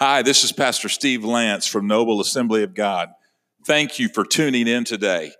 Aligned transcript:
Hi, 0.00 0.22
this 0.22 0.44
is 0.44 0.52
Pastor 0.52 0.88
Steve 0.88 1.24
Lance 1.24 1.66
from 1.66 1.88
Noble 1.88 2.20
Assembly 2.20 2.62
of 2.62 2.72
God. 2.72 3.08
Thank 3.66 3.98
you 3.98 4.08
for 4.08 4.24
tuning 4.24 4.68
in 4.68 4.84
today. 4.84 5.32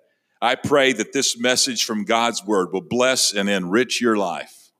I 0.42 0.56
pray 0.56 0.92
that 0.94 1.12
this 1.12 1.38
message 1.38 1.84
from 1.84 2.02
God's 2.02 2.44
Word 2.44 2.72
will 2.72 2.80
bless 2.80 3.32
and 3.32 3.48
enrich 3.48 4.00
your 4.00 4.16
life. 4.16 4.72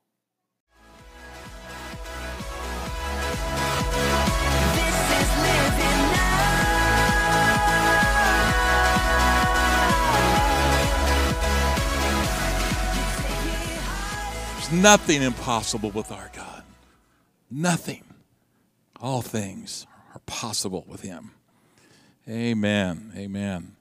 There's 14.54 14.72
nothing 14.72 15.22
impossible 15.22 15.92
with 15.92 16.10
our 16.10 16.32
God. 16.34 16.64
Nothing. 17.48 18.02
All 19.00 19.22
things 19.22 19.86
are 20.12 20.20
possible 20.26 20.84
with 20.88 21.02
Him. 21.02 21.30
Amen. 22.29 23.12
Amen. 23.16 23.76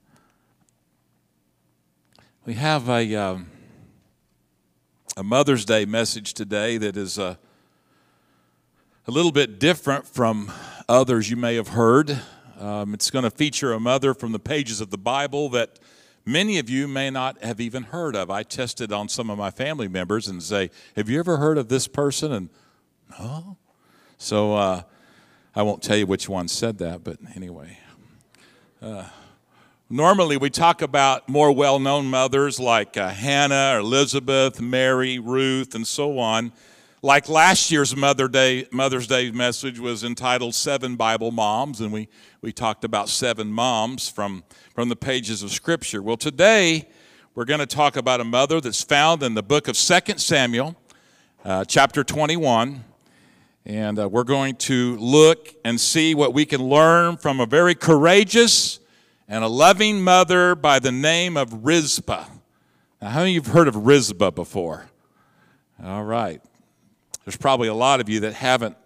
We 2.45 2.53
have 2.53 2.87
a, 2.87 3.15
um, 3.15 3.49
a 5.17 5.23
Mother's 5.23 5.65
Day 5.65 5.85
message 5.85 6.35
today 6.35 6.77
that 6.77 6.95
is 6.95 7.17
a, 7.17 7.39
a 9.07 9.11
little 9.11 9.31
bit 9.31 9.59
different 9.59 10.05
from 10.05 10.51
others 10.87 11.31
you 11.31 11.35
may 11.35 11.55
have 11.55 11.69
heard. 11.69 12.21
Um, 12.59 12.93
it's 12.93 13.09
going 13.09 13.23
to 13.23 13.31
feature 13.31 13.73
a 13.73 13.79
mother 13.79 14.13
from 14.13 14.33
the 14.33 14.39
pages 14.39 14.81
of 14.81 14.91
the 14.91 14.97
Bible 14.99 15.49
that 15.49 15.79
many 16.25 16.59
of 16.59 16.69
you 16.69 16.87
may 16.87 17.09
not 17.09 17.43
have 17.43 17.59
even 17.59 17.83
heard 17.83 18.15
of. 18.15 18.29
I 18.29 18.43
tested 18.43 18.91
on 18.91 19.09
some 19.09 19.31
of 19.31 19.37
my 19.39 19.49
family 19.49 19.87
members 19.87 20.27
and 20.27 20.43
say, 20.43 20.69
Have 20.95 21.09
you 21.09 21.17
ever 21.19 21.37
heard 21.37 21.57
of 21.57 21.69
this 21.69 21.87
person? 21.87 22.31
And 22.31 22.49
no. 23.19 23.57
So 24.17 24.55
uh, 24.55 24.83
I 25.57 25.63
won't 25.63 25.81
tell 25.81 25.97
you 25.97 26.05
which 26.05 26.29
one 26.29 26.47
said 26.47 26.77
that, 26.77 27.03
but 27.03 27.17
anyway. 27.35 27.79
Uh, 28.79 29.05
normally, 29.89 30.37
we 30.37 30.51
talk 30.51 30.83
about 30.83 31.27
more 31.27 31.51
well 31.51 31.79
known 31.79 32.05
mothers 32.05 32.59
like 32.59 32.95
uh, 32.95 33.09
Hannah, 33.09 33.71
or 33.73 33.79
Elizabeth, 33.79 34.61
Mary, 34.61 35.17
Ruth, 35.17 35.73
and 35.73 35.87
so 35.87 36.19
on. 36.19 36.53
Like 37.01 37.27
last 37.27 37.71
year's 37.71 37.95
Mother 37.95 38.27
Day, 38.27 38.67
Mother's 38.71 39.07
Day 39.07 39.31
message 39.31 39.79
was 39.79 40.03
entitled 40.03 40.53
Seven 40.53 40.95
Bible 40.95 41.31
Moms, 41.31 41.81
and 41.81 41.91
we, 41.91 42.07
we 42.41 42.53
talked 42.53 42.83
about 42.83 43.09
seven 43.09 43.47
moms 43.47 44.07
from, 44.07 44.43
from 44.75 44.89
the 44.89 44.95
pages 44.95 45.41
of 45.41 45.49
Scripture. 45.49 46.03
Well, 46.03 46.17
today 46.17 46.87
we're 47.33 47.45
going 47.45 47.61
to 47.61 47.65
talk 47.65 47.97
about 47.97 48.21
a 48.21 48.25
mother 48.25 48.61
that's 48.61 48.83
found 48.83 49.23
in 49.23 49.33
the 49.33 49.41
book 49.41 49.67
of 49.67 49.75
2 49.75 50.19
Samuel, 50.19 50.75
uh, 51.43 51.65
chapter 51.65 52.03
21. 52.03 52.83
And 53.67 53.99
uh, 53.99 54.07
we're 54.07 54.23
going 54.23 54.55
to 54.55 54.95
look 54.95 55.53
and 55.65 55.77
see 55.79 56.15
what 56.15 56.33
we 56.33 56.45
can 56.45 56.63
learn 56.63 57.17
from 57.17 57.41
a 57.41 57.45
very 57.45 57.75
courageous 57.75 58.79
and 59.27 59.43
a 59.43 59.49
loving 59.49 60.01
mother 60.01 60.55
by 60.55 60.79
the 60.79 60.93
name 60.93 61.35
of 61.35 61.65
Rizpah. 61.65 62.27
Now, 63.01 63.09
how 63.09 63.19
many 63.19 63.31
of 63.31 63.35
you 63.35 63.41
have 63.41 63.53
heard 63.53 63.67
of 63.67 63.85
Rizpah 63.85 64.31
before? 64.31 64.85
All 65.83 66.05
right. 66.05 66.41
There's 67.25 67.35
probably 67.35 67.67
a 67.67 67.73
lot 67.73 67.99
of 67.99 68.07
you 68.07 68.21
that 68.21 68.35
haven't. 68.35 68.77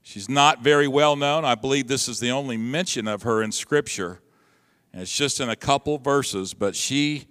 She's 0.00 0.30
not 0.30 0.62
very 0.62 0.88
well 0.88 1.14
known. 1.14 1.44
I 1.44 1.54
believe 1.54 1.86
this 1.86 2.08
is 2.08 2.18
the 2.18 2.30
only 2.30 2.56
mention 2.56 3.06
of 3.06 3.24
her 3.24 3.42
in 3.42 3.52
Scripture. 3.52 4.22
And 4.90 5.02
it's 5.02 5.14
just 5.14 5.38
in 5.38 5.50
a 5.50 5.56
couple 5.56 5.98
verses, 5.98 6.54
but 6.54 6.74
she 6.74 7.26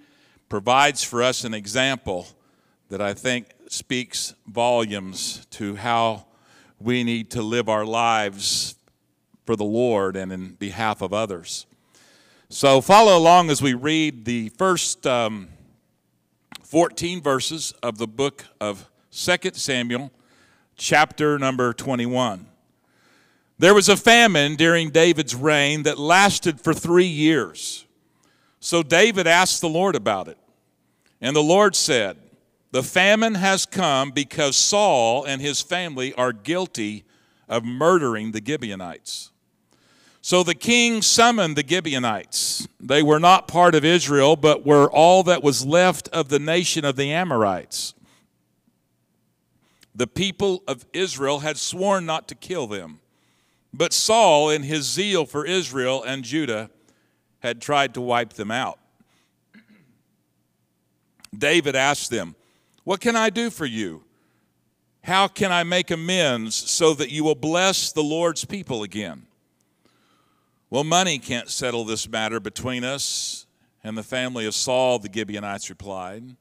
provides 0.47 1.03
for 1.03 1.23
us 1.23 1.43
an 1.43 1.55
example 1.55 2.27
that 2.89 3.01
I 3.01 3.15
think 3.15 3.47
speaks 3.67 4.35
volumes 4.45 5.47
to 5.49 5.75
how 5.75 6.26
we 6.79 7.03
need 7.03 7.31
to 7.31 7.41
live 7.41 7.69
our 7.69 7.85
lives 7.85 8.75
for 9.45 9.55
the 9.55 9.63
Lord 9.63 10.15
and 10.15 10.31
in 10.31 10.53
behalf 10.53 11.01
of 11.01 11.13
others. 11.13 11.65
So 12.49 12.81
follow 12.81 13.17
along 13.17 13.49
as 13.49 13.61
we 13.61 13.73
read 13.73 14.25
the 14.25 14.49
first 14.49 15.05
um, 15.07 15.49
14 16.63 17.21
verses 17.21 17.73
of 17.81 17.97
the 17.97 18.07
book 18.07 18.45
of 18.61 18.89
2 19.11 19.37
Samuel, 19.53 20.11
chapter 20.75 21.39
number 21.39 21.73
21. 21.73 22.45
There 23.57 23.73
was 23.73 23.89
a 23.89 23.97
famine 23.97 24.55
during 24.55 24.91
David's 24.91 25.33
reign 25.33 25.83
that 25.83 25.97
lasted 25.97 26.61
for 26.61 26.73
three 26.73 27.07
years. 27.07 27.85
So 28.59 28.83
David 28.83 29.25
asked 29.25 29.61
the 29.61 29.69
Lord 29.69 29.95
about 29.95 30.27
it. 30.27 30.37
And 31.19 31.35
the 31.35 31.41
Lord 31.41 31.75
said, 31.75 32.17
The 32.71 32.83
famine 32.83 33.35
has 33.35 33.65
come 33.65 34.11
because 34.11 34.55
Saul 34.55 35.23
and 35.23 35.41
his 35.41 35.61
family 35.61 36.13
are 36.13 36.33
guilty 36.33 37.05
of 37.47 37.63
murdering 37.63 38.31
the 38.31 38.41
Gibeonites. 38.45 39.31
So 40.21 40.43
the 40.43 40.55
king 40.55 41.01
summoned 41.01 41.55
the 41.55 41.65
Gibeonites. 41.65 42.67
They 42.81 43.01
were 43.01 43.19
not 43.19 43.47
part 43.47 43.75
of 43.75 43.85
Israel, 43.85 44.35
but 44.35 44.65
were 44.65 44.91
all 44.91 45.23
that 45.23 45.41
was 45.41 45.65
left 45.65 46.09
of 46.09 46.27
the 46.27 46.39
nation 46.39 46.83
of 46.83 46.97
the 46.97 47.13
Amorites. 47.13 47.93
The 49.95 50.07
people 50.07 50.63
of 50.67 50.85
Israel 50.91 51.39
had 51.39 51.57
sworn 51.57 52.05
not 52.05 52.27
to 52.27 52.35
kill 52.35 52.67
them, 52.67 52.99
but 53.73 53.93
Saul, 53.93 54.49
in 54.49 54.63
his 54.63 54.83
zeal 54.83 55.25
for 55.25 55.45
Israel 55.45 56.03
and 56.03 56.23
Judah, 56.23 56.69
had 57.39 57.61
tried 57.61 57.93
to 57.93 58.01
wipe 58.01 58.33
them 58.33 58.51
out. 58.51 58.79
David 61.35 61.75
asked 61.75 62.09
them, 62.09 62.35
What 62.87 63.01
can 63.01 63.17
I 63.17 63.29
do 63.29 63.49
for 63.49 63.65
you? 63.65 64.05
How 65.03 65.27
can 65.27 65.51
I 65.51 65.63
make 65.63 65.91
amends 65.91 66.55
so 66.55 66.93
that 66.93 67.11
you 67.11 67.21
will 67.21 67.35
bless 67.35 67.91
the 67.91 68.01
Lord's 68.01 68.45
people 68.45 68.81
again? 68.81 69.27
Well, 70.69 70.85
money 70.85 71.19
can't 71.19 71.49
settle 71.49 71.83
this 71.83 72.07
matter 72.07 72.39
between 72.39 72.85
us 72.85 73.45
and 73.83 73.97
the 73.97 74.03
family 74.03 74.45
of 74.45 74.55
Saul, 74.55 74.99
the 74.99 75.11
Gibeonites 75.13 75.69
replied. 75.69 76.37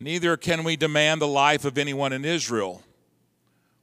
Neither 0.00 0.36
can 0.36 0.64
we 0.64 0.74
demand 0.74 1.22
the 1.22 1.28
life 1.28 1.64
of 1.64 1.78
anyone 1.78 2.12
in 2.12 2.24
Israel. 2.24 2.82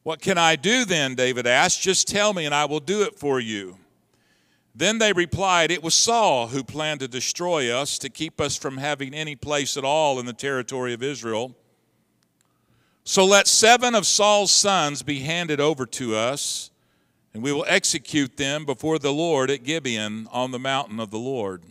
What 0.03 0.19
can 0.19 0.37
I 0.37 0.57
do 0.57 0.83
then? 0.83 1.15
David 1.15 1.47
asked. 1.47 1.81
Just 1.81 2.05
tell 2.05 2.33
me, 2.33 2.45
and 2.45 2.53
I 2.53 2.65
will 2.65 2.81
do 2.81 3.03
it 3.03 3.17
for 3.17 3.39
you. 3.39 3.77
Then 4.75 4.97
they 4.97 5.13
replied, 5.13 5.71
It 5.71 5.83
was 5.83 5.95
Saul 5.95 6.49
who 6.49 6.65
planned 6.65 6.99
to 6.99 7.07
destroy 7.07 7.73
us, 7.73 7.97
to 7.99 8.09
keep 8.09 8.41
us 8.41 8.57
from 8.57 8.75
having 8.75 9.13
any 9.13 9.37
place 9.37 9.77
at 9.77 9.85
all 9.85 10.19
in 10.19 10.25
the 10.25 10.33
territory 10.33 10.93
of 10.93 11.01
Israel. 11.01 11.55
So 13.03 13.25
let 13.25 13.47
seven 13.47 13.95
of 13.95 14.05
Saul's 14.05 14.51
sons 14.51 15.01
be 15.01 15.19
handed 15.19 15.59
over 15.59 15.85
to 15.87 16.15
us 16.15 16.71
and 17.33 17.41
we 17.41 17.51
will 17.51 17.65
execute 17.67 18.37
them 18.37 18.65
before 18.65 18.99
the 18.99 19.13
Lord 19.13 19.49
at 19.49 19.63
Gibeon 19.63 20.27
on 20.31 20.51
the 20.51 20.59
mountain 20.59 20.99
of 20.99 21.11
the 21.11 21.19
Lord. 21.19 21.63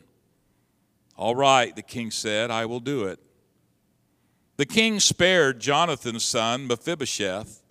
All 1.17 1.37
right, 1.37 1.75
the 1.77 1.83
king 1.83 2.11
said, 2.11 2.51
I 2.51 2.65
will 2.65 2.81
do 2.81 3.05
it. 3.05 3.21
The 4.57 4.67
king 4.67 5.01
spared 5.01 5.61
Jonathan's 5.61 6.25
son, 6.25 6.67
Mephibosheth, 6.67 7.63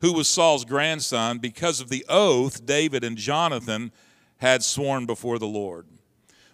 who 0.00 0.12
was 0.12 0.28
Saul's 0.28 0.64
grandson, 0.64 1.38
because 1.38 1.80
of 1.80 1.88
the 1.88 2.04
oath 2.08 2.64
David 2.64 3.04
and 3.04 3.16
Jonathan 3.16 3.92
had 4.38 4.62
sworn 4.62 5.06
before 5.06 5.38
the 5.38 5.46
Lord. 5.46 5.86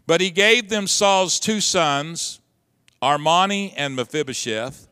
But 0.06 0.20
he 0.20 0.30
gave 0.30 0.68
them 0.68 0.86
Saul's 0.86 1.38
two 1.38 1.60
sons, 1.60 2.40
Armoni 3.02 3.74
and 3.76 3.94
Mephibosheth, 3.94 4.87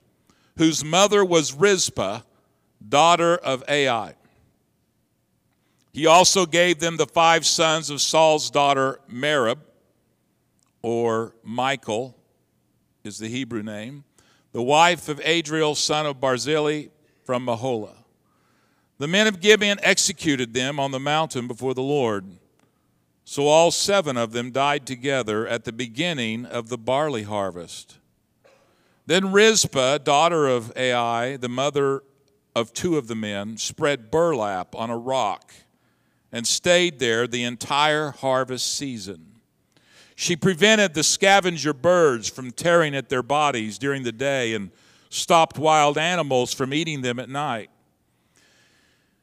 whose 0.56 0.84
mother 0.84 1.24
was 1.24 1.52
Rizpah, 1.52 2.20
daughter 2.86 3.36
of 3.36 3.62
Ai. 3.68 4.14
He 5.92 6.06
also 6.06 6.44
gave 6.44 6.78
them 6.78 6.96
the 6.96 7.06
five 7.06 7.46
sons 7.46 7.88
of 7.88 8.00
Saul's 8.00 8.50
daughter 8.50 9.00
Merab, 9.10 9.58
or 10.82 11.34
Michal 11.44 12.16
is 13.02 13.18
the 13.18 13.28
Hebrew 13.28 13.62
name, 13.62 14.04
the 14.52 14.62
wife 14.62 15.08
of 15.08 15.20
Adriel, 15.24 15.74
son 15.74 16.06
of 16.06 16.20
Barzillai 16.20 16.88
from 17.24 17.46
Meholah. 17.46 17.96
The 18.98 19.08
men 19.08 19.26
of 19.26 19.40
Gibeon 19.40 19.78
executed 19.82 20.54
them 20.54 20.80
on 20.80 20.90
the 20.90 21.00
mountain 21.00 21.48
before 21.48 21.74
the 21.74 21.82
Lord. 21.82 22.26
So 23.24 23.46
all 23.46 23.70
seven 23.70 24.16
of 24.16 24.32
them 24.32 24.52
died 24.52 24.86
together 24.86 25.46
at 25.46 25.64
the 25.64 25.72
beginning 25.72 26.46
of 26.46 26.68
the 26.68 26.78
barley 26.78 27.24
harvest. 27.24 27.98
Then 29.06 29.30
Rizpah, 29.30 29.98
daughter 29.98 30.48
of 30.48 30.72
Ai, 30.76 31.36
the 31.36 31.48
mother 31.48 32.02
of 32.54 32.72
two 32.72 32.96
of 32.96 33.06
the 33.06 33.14
men, 33.14 33.56
spread 33.56 34.10
burlap 34.10 34.74
on 34.74 34.90
a 34.90 34.98
rock 34.98 35.52
and 36.32 36.46
stayed 36.46 36.98
there 36.98 37.26
the 37.26 37.44
entire 37.44 38.10
harvest 38.10 38.74
season. 38.74 39.40
She 40.16 40.34
prevented 40.34 40.94
the 40.94 41.04
scavenger 41.04 41.72
birds 41.72 42.28
from 42.28 42.50
tearing 42.50 42.96
at 42.96 43.08
their 43.08 43.22
bodies 43.22 43.78
during 43.78 44.02
the 44.02 44.12
day 44.12 44.54
and 44.54 44.70
stopped 45.08 45.58
wild 45.58 45.96
animals 45.96 46.52
from 46.52 46.74
eating 46.74 47.02
them 47.02 47.18
at 47.20 47.28
night. 47.28 47.70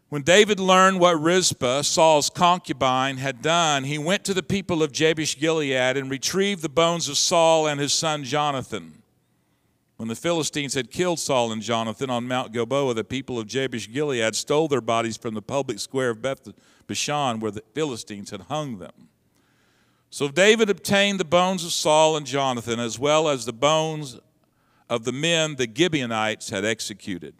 When 0.09 0.21
David 0.21 0.59
learned 0.59 0.99
what 0.99 1.19
Rizpah, 1.19 1.81
Saul's 1.81 2.29
concubine, 2.29 3.17
had 3.17 3.41
done, 3.41 3.83
he 3.83 3.97
went 3.97 4.23
to 4.25 4.33
the 4.33 4.43
people 4.43 4.83
of 4.83 4.91
Jabesh 4.91 5.39
Gilead 5.39 5.97
and 5.97 6.09
retrieved 6.09 6.61
the 6.61 6.69
bones 6.69 7.09
of 7.09 7.17
Saul 7.17 7.67
and 7.67 7.81
his 7.81 7.93
son 7.93 8.23
Jonathan. 8.23 9.02
When 10.03 10.09
the 10.09 10.15
Philistines 10.15 10.73
had 10.73 10.91
killed 10.91 11.17
Saul 11.17 11.53
and 11.53 11.61
Jonathan 11.61 12.09
on 12.09 12.27
Mount 12.27 12.51
Gilboa, 12.51 12.93
the 12.93 13.05
people 13.05 13.39
of 13.39 13.47
Jabesh 13.47 13.89
Gilead 13.89 14.35
stole 14.35 14.67
their 14.67 14.81
bodies 14.81 15.15
from 15.15 15.33
the 15.33 15.41
public 15.41 15.79
square 15.79 16.09
of 16.09 16.21
Beth 16.21 16.45
Bashan, 16.87 17.39
where 17.39 17.51
the 17.51 17.63
Philistines 17.73 18.31
had 18.31 18.41
hung 18.41 18.79
them. 18.79 19.07
So 20.09 20.27
David 20.27 20.69
obtained 20.69 21.21
the 21.21 21.23
bones 21.23 21.63
of 21.63 21.71
Saul 21.71 22.17
and 22.17 22.25
Jonathan, 22.25 22.81
as 22.81 22.99
well 22.99 23.29
as 23.29 23.45
the 23.45 23.53
bones 23.53 24.19
of 24.89 25.05
the 25.05 25.13
men 25.13 25.55
the 25.55 25.71
Gibeonites 25.73 26.49
had 26.49 26.65
executed. 26.65 27.35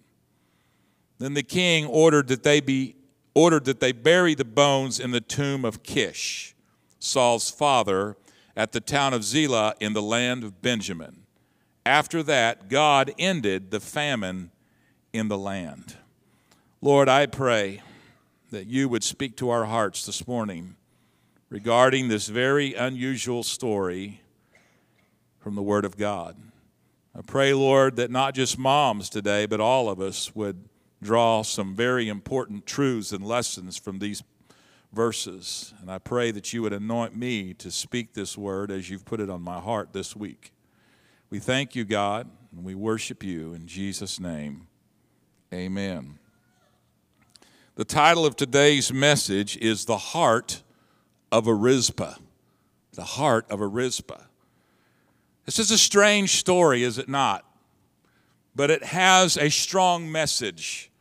Then 1.18 1.34
the 1.34 1.44
king 1.44 1.86
ordered 1.86 2.30
that 2.30 2.44
they 2.44 2.62
be 2.62 2.96
ordered 3.36 3.66
that 3.66 3.82
they 3.82 3.92
bury 3.92 4.36
the 4.36 4.46
bones 4.46 5.02
in 5.02 5.12
the 5.12 5.20
tomb 5.20 5.66
of 5.66 5.84
Kish, 5.84 6.56
Saul's 6.98 7.52
father, 7.52 8.16
at 8.56 8.72
the 8.72 8.80
town 8.80 9.14
of 9.14 9.26
Zelah 9.26 9.76
in 9.82 9.92
the 9.92 10.02
land 10.02 10.46
of 10.46 10.62
Benjamin. 10.62 11.23
After 11.86 12.24
that, 12.24 12.70
God 12.70 13.14
ended 13.20 13.72
the 13.72 13.80
famine 13.80 14.52
in 15.12 15.28
the 15.28 15.38
land. 15.38 15.98
Lord, 16.82 17.10
I 17.10 17.26
pray 17.26 17.82
that 18.52 18.68
you 18.68 18.88
would 18.88 19.04
speak 19.04 19.36
to 19.38 19.50
our 19.50 19.66
hearts 19.66 20.06
this 20.06 20.26
morning 20.28 20.76
regarding 21.50 22.08
this 22.08 22.28
very 22.30 22.74
unusual 22.74 23.44
story 23.44 24.22
from 25.40 25.56
the 25.56 25.62
Word 25.62 25.84
of 25.84 25.98
God. 25.98 26.38
I 27.16 27.22
pray, 27.22 27.54
Lord, 27.54 27.98
that 27.98 28.10
not 28.10 28.34
just 28.34 28.58
moms 28.58 29.10
today, 29.10 29.46
but 29.46 29.60
all 29.60 29.90
of 29.90 30.00
us 30.00 30.34
would 30.34 30.70
draw 31.02 31.42
some 31.42 31.76
very 31.76 32.08
important 32.08 32.66
truths 32.66 33.12
and 33.12 33.26
lessons 33.26 33.78
from 33.78 34.00
these 34.00 34.24
verses. 34.94 35.74
And 35.82 35.92
I 35.92 36.00
pray 36.00 36.32
that 36.32 36.54
you 36.54 36.62
would 36.62 36.74
anoint 36.74 37.16
me 37.16 37.54
to 37.56 37.70
speak 37.70 38.14
this 38.14 38.38
word 38.38 38.72
as 38.72 38.90
you've 38.90 39.04
put 39.04 39.20
it 39.20 39.30
on 39.30 39.42
my 39.42 39.60
heart 39.60 39.92
this 39.92 40.16
week. 40.16 40.53
We 41.34 41.40
thank 41.40 41.74
you, 41.74 41.84
God, 41.84 42.30
and 42.56 42.64
we 42.64 42.76
worship 42.76 43.24
you 43.24 43.56
in 43.56 43.66
Jesus' 43.66 44.20
name. 44.20 44.68
Amen. 45.52 46.20
The 47.74 47.84
title 47.84 48.24
of 48.24 48.36
today's 48.36 48.94
message 48.94 49.58
is 49.58 49.86
The 49.86 49.98
Heart 49.98 50.62
of 51.32 51.48
a 51.48 51.54
Rizpah. 51.56 52.18
The 52.94 53.04
Heart 53.04 53.48
of 53.50 53.62
a 53.62 53.66
Rizpah. 53.66 54.26
This 55.48 55.58
is 55.58 55.72
a 55.72 55.78
strange 55.80 56.36
story, 56.36 56.84
is 56.84 57.00
it 57.00 57.10
not? 57.10 57.44
But 58.56 58.70
it 58.70 58.84
has 58.84 59.36
a 59.36 59.50
strong 59.50 60.12
message 60.12 60.92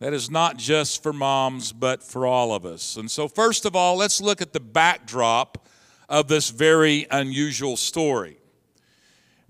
that 0.00 0.12
is 0.12 0.28
not 0.28 0.56
just 0.56 1.04
for 1.04 1.12
moms, 1.12 1.72
but 1.72 2.02
for 2.02 2.26
all 2.26 2.52
of 2.52 2.66
us. 2.66 2.96
And 2.96 3.08
so, 3.08 3.28
first 3.28 3.64
of 3.64 3.76
all, 3.76 3.96
let's 3.96 4.20
look 4.20 4.42
at 4.42 4.54
the 4.54 4.58
backdrop 4.58 5.68
of 6.08 6.26
this 6.26 6.50
very 6.50 7.06
unusual 7.12 7.76
story. 7.76 8.41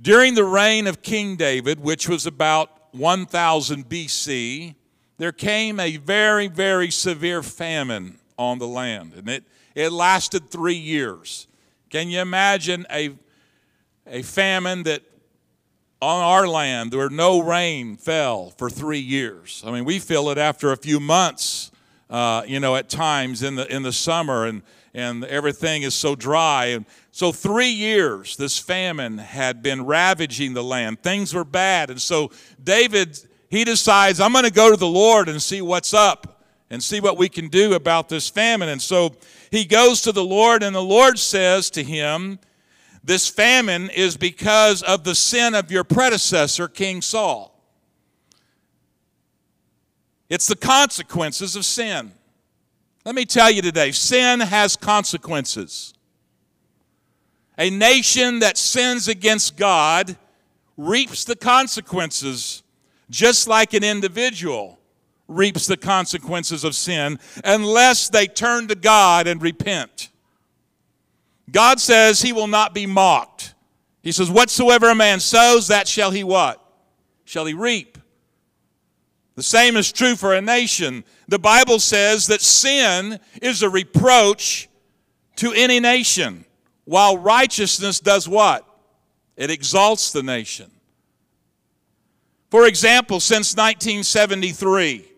During 0.03 0.35
the 0.35 0.45
reign 0.45 0.89
of 0.89 1.01
King 1.01 1.37
David, 1.37 1.79
which 1.79 2.09
was 2.09 2.27
about 2.27 2.93
1000 2.93 3.89
BC, 3.89 4.75
there 5.19 5.33
came 5.33 5.79
a 5.79 5.97
very, 5.97 6.49
very 6.49 6.91
severe 6.91 7.43
famine 7.43 8.19
on 8.37 8.59
the 8.59 8.67
land, 8.67 9.15
and 9.15 9.29
it, 9.29 9.45
it 9.77 9.93
lasted 9.93 10.51
three 10.51 10.75
years. 10.75 11.47
Can 11.89 12.09
you 12.09 12.21
imagine 12.21 12.85
a, 12.91 13.17
a 14.07 14.23
famine 14.23 14.83
that 14.83 15.03
on 16.03 16.21
our 16.21 16.49
land 16.49 16.93
where 16.93 17.09
no 17.09 17.41
rain 17.41 17.97
fell 17.97 18.51
for 18.59 18.69
three 18.69 18.99
years. 18.99 19.63
I 19.65 19.71
mean, 19.71 19.85
we 19.85 20.01
feel 20.01 20.31
it 20.31 20.37
after 20.37 20.73
a 20.73 20.77
few 20.77 20.99
months, 20.99 21.71
uh, 22.11 22.43
you 22.45 22.59
know, 22.59 22.75
at 22.75 22.89
times 22.89 23.45
in 23.45 23.55
the 23.55 23.73
in 23.73 23.85
the 23.85 23.93
summer, 23.93 24.45
and 24.45 24.63
and 24.95 25.25
everything 25.25 25.83
is 25.83 25.95
so 25.95 26.15
dry. 26.15 26.67
And 26.67 26.87
so 27.11 27.33
three 27.33 27.71
years, 27.71 28.37
this 28.37 28.59
famine 28.59 29.19
had 29.19 29.63
been 29.63 29.87
ravaging 29.87 30.55
the 30.55 30.65
land. 30.65 31.03
Things 31.03 31.35
were 31.35 31.45
bad, 31.45 31.91
and 31.91 32.01
so 32.01 32.31
David 32.63 33.19
he 33.53 33.65
decides, 33.65 34.19
I'm 34.19 34.33
going 34.33 34.47
to 34.47 34.51
go 34.51 34.71
to 34.71 34.79
the 34.79 34.87
Lord 34.87 35.29
and 35.29 35.41
see 35.41 35.61
what's 35.61 35.93
up 35.93 36.43
and 36.71 36.83
see 36.83 37.01
what 37.01 37.19
we 37.19 37.29
can 37.29 37.49
do 37.49 37.75
about 37.75 38.09
this 38.09 38.31
famine. 38.31 38.71
And 38.71 38.81
so 38.81 39.15
he 39.51 39.67
goes 39.67 40.01
to 40.03 40.13
the 40.13 40.25
Lord, 40.25 40.63
and 40.63 40.75
the 40.75 40.81
Lord 40.81 41.19
says 41.19 41.69
to 41.73 41.85
him 41.85 42.39
this 43.05 43.29
famine 43.29 43.91
is 43.91 44.17
because 44.17 44.83
of 44.83 45.05
the 45.05 45.15
sin 45.15 45.55
of 45.55 45.71
your 45.71 45.85
predecessor, 45.85 46.67
King 46.67 47.03
Saul. 47.03 47.63
It's 50.31 50.47
the 50.47 50.57
consequences 50.57 51.55
of 51.55 51.67
sin. 51.67 52.13
Let 53.05 53.15
me 53.15 53.25
tell 53.25 53.51
you 53.51 53.63
today 53.63 53.93
sin 53.93 54.41
has 54.41 54.77
consequences. 54.77 55.95
A 57.59 57.69
nation 57.69 58.39
that 58.39 58.57
sins 58.57 59.09
against 59.09 59.57
God 59.57 60.17
reaps 60.77 61.25
the 61.25 61.37
consequences, 61.37 62.63
just 63.11 63.47
like 63.47 63.75
an 63.75 63.85
individual 63.85 64.79
reaps 65.29 65.67
the 65.67 65.77
consequences 65.77 66.65
of 66.65 66.75
sin, 66.75 67.19
unless 67.45 68.09
they 68.09 68.27
turn 68.27 68.69
to 68.69 68.75
God 68.75 69.27
and 69.27 69.41
repent. 69.41 70.11
God 71.51 71.81
says 71.81 72.23
he 72.23 72.33
will 72.33 72.47
not 72.47 72.75
be 72.75 72.87
mocked. 72.87 73.55
He 74.03 74.13
says, 74.13 74.31
Whatsoever 74.31 74.91
a 74.91 74.95
man 74.95 75.21
sows, 75.21 75.69
that 75.69 75.89
shall 75.89 76.11
he 76.11 76.25
what? 76.25 76.63
Shall 77.25 77.47
he 77.47 77.55
reap. 77.55 77.99
The 79.35 79.43
same 79.43 79.77
is 79.77 79.93
true 79.93 80.15
for 80.15 80.35
a 80.35 80.43
nation. 80.43 81.05
The 81.29 81.39
Bible 81.39 81.79
says 81.79 82.27
that 82.27 82.43
sin 82.43 83.19
is 83.41 83.63
a 83.63 83.71
reproach 83.71 84.69
to 85.37 85.53
any 85.53 85.81
nation, 85.81 86.45
while 86.85 87.17
righteousness 87.17 88.01
does 88.01 88.29
what? 88.29 88.67
It 89.37 89.51
exalts 89.51 90.13
the 90.13 90.23
nation. 90.23 90.71
For 92.51 92.67
example, 92.67 93.19
since 93.21 93.57
1973, 93.57 95.09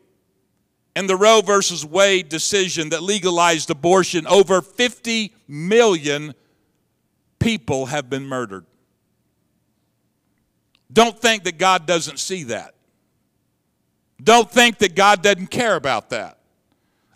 and 0.96 1.10
the 1.10 1.16
Roe 1.16 1.40
versus 1.40 1.84
Wade 1.84 2.28
decision 2.28 2.90
that 2.90 3.02
legalized 3.02 3.70
abortion, 3.70 4.26
over 4.28 4.62
50 4.62 5.34
million 5.48 6.34
people 7.40 7.86
have 7.86 8.08
been 8.08 8.24
murdered. 8.24 8.64
Don't 10.92 11.20
think 11.20 11.42
that 11.44 11.58
God 11.58 11.86
doesn't 11.86 12.20
see 12.20 12.44
that. 12.44 12.73
Don't 14.22 14.50
think 14.50 14.78
that 14.78 14.94
God 14.94 15.22
doesn't 15.22 15.48
care 15.48 15.76
about 15.76 16.10
that. 16.10 16.38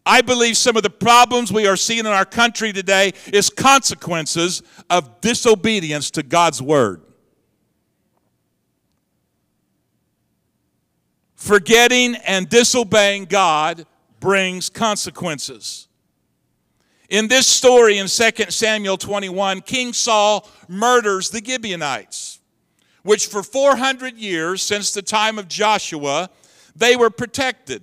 I 0.05 0.23
believe 0.23 0.57
some 0.57 0.77
of 0.77 0.83
the 0.83 0.91
problems 0.91 1.53
we 1.53 1.67
are 1.67 1.77
seeing 1.77 2.01
in 2.01 2.07
our 2.07 2.25
country 2.25 2.73
today 2.73 3.13
is 3.33 3.51
consequences 3.51 4.63
of 4.89 5.21
disobedience 5.21 6.11
to 6.13 6.23
God's 6.23 6.63
word. 6.63 7.03
Forgetting 11.35 12.17
and 12.27 12.49
disobeying 12.49 13.27
God 13.27 13.87
brings 14.19 14.71
consequences. 14.71 15.89
In 17.09 17.29
this 17.29 17.47
story 17.47 17.99
in 17.99 18.07
2 18.07 18.31
Samuel 18.51 18.97
21, 18.97 19.61
King 19.61 19.93
Saul 19.93 20.49
murders 20.69 21.31
the 21.31 21.43
Gibeonites, 21.45 22.41
which 23.03 23.27
for 23.27 23.43
400 23.43 24.17
years, 24.17 24.63
since 24.63 24.91
the 24.93 25.03
time 25.03 25.39
of 25.39 25.49
Joshua, 25.49 26.29
they 26.79 26.97
were 26.97 27.11
protected. 27.11 27.83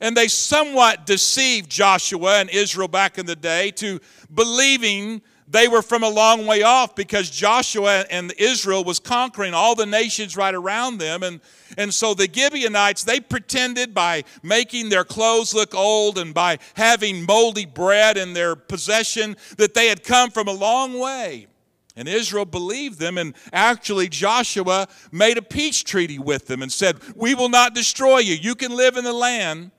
And 0.00 0.16
they 0.16 0.28
somewhat 0.28 1.06
deceived 1.06 1.70
Joshua 1.70 2.40
and 2.40 2.50
Israel 2.50 2.88
back 2.88 3.18
in 3.18 3.24
the 3.24 3.36
day 3.36 3.70
to 3.72 4.00
believing 4.34 5.22
they 5.48 5.68
were 5.68 5.80
from 5.80 6.02
a 6.02 6.08
long 6.08 6.46
way 6.46 6.62
off 6.62 6.96
because 6.96 7.30
Joshua 7.30 8.04
and 8.10 8.34
Israel 8.36 8.82
was 8.82 8.98
conquering 8.98 9.54
all 9.54 9.74
the 9.74 9.86
nations 9.86 10.36
right 10.36 10.54
around 10.54 10.98
them. 10.98 11.22
And, 11.22 11.40
and 11.78 11.94
so 11.94 12.14
the 12.14 12.28
Gibeonites, 12.30 13.04
they 13.04 13.20
pretended 13.20 13.94
by 13.94 14.24
making 14.42 14.88
their 14.88 15.04
clothes 15.04 15.54
look 15.54 15.74
old 15.74 16.18
and 16.18 16.34
by 16.34 16.58
having 16.74 17.24
moldy 17.24 17.64
bread 17.64 18.16
in 18.16 18.32
their 18.32 18.56
possession 18.56 19.36
that 19.56 19.72
they 19.72 19.86
had 19.86 20.02
come 20.02 20.30
from 20.30 20.48
a 20.48 20.52
long 20.52 20.98
way. 20.98 21.46
And 21.96 22.08
Israel 22.08 22.44
believed 22.44 22.98
them, 22.98 23.16
and 23.16 23.34
actually, 23.52 24.08
Joshua 24.08 24.86
made 25.10 25.38
a 25.38 25.42
peace 25.42 25.82
treaty 25.82 26.18
with 26.18 26.46
them 26.46 26.60
and 26.60 26.70
said, 26.70 26.98
We 27.14 27.34
will 27.34 27.48
not 27.48 27.74
destroy 27.74 28.18
you. 28.18 28.34
You 28.34 28.54
can 28.54 28.76
live 28.76 28.98
in 28.98 29.04
the 29.04 29.14
land, 29.14 29.70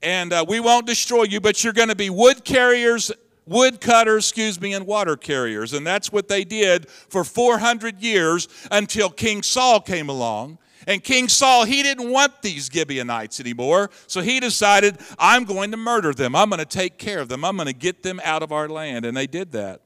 and 0.00 0.32
uh, 0.32 0.44
we 0.48 0.60
won't 0.60 0.86
destroy 0.86 1.24
you, 1.24 1.40
but 1.40 1.64
you're 1.64 1.72
going 1.72 1.88
to 1.88 1.96
be 1.96 2.08
wood 2.08 2.44
carriers 2.44 3.10
woodcutters, 3.50 4.26
excuse 4.26 4.60
me, 4.60 4.72
and 4.74 4.86
water 4.86 5.16
carriers. 5.16 5.72
And 5.72 5.84
that's 5.84 6.12
what 6.12 6.28
they 6.28 6.44
did 6.44 6.88
for 6.88 7.24
400 7.24 8.00
years 8.00 8.48
until 8.70 9.10
King 9.10 9.42
Saul 9.42 9.80
came 9.80 10.08
along. 10.08 10.58
And 10.86 11.02
King 11.04 11.28
Saul, 11.28 11.64
he 11.64 11.82
didn't 11.82 12.10
want 12.10 12.40
these 12.42 12.70
Gibeonites 12.72 13.40
anymore. 13.40 13.90
So 14.06 14.20
he 14.20 14.40
decided, 14.40 14.98
I'm 15.18 15.44
going 15.44 15.72
to 15.72 15.76
murder 15.76 16.14
them. 16.14 16.34
I'm 16.34 16.48
going 16.48 16.60
to 16.60 16.64
take 16.64 16.96
care 16.96 17.18
of 17.18 17.28
them. 17.28 17.44
I'm 17.44 17.56
going 17.56 17.66
to 17.66 17.74
get 17.74 18.02
them 18.02 18.20
out 18.24 18.42
of 18.42 18.52
our 18.52 18.68
land. 18.68 19.04
And 19.04 19.16
they 19.16 19.26
did 19.26 19.52
that. 19.52 19.82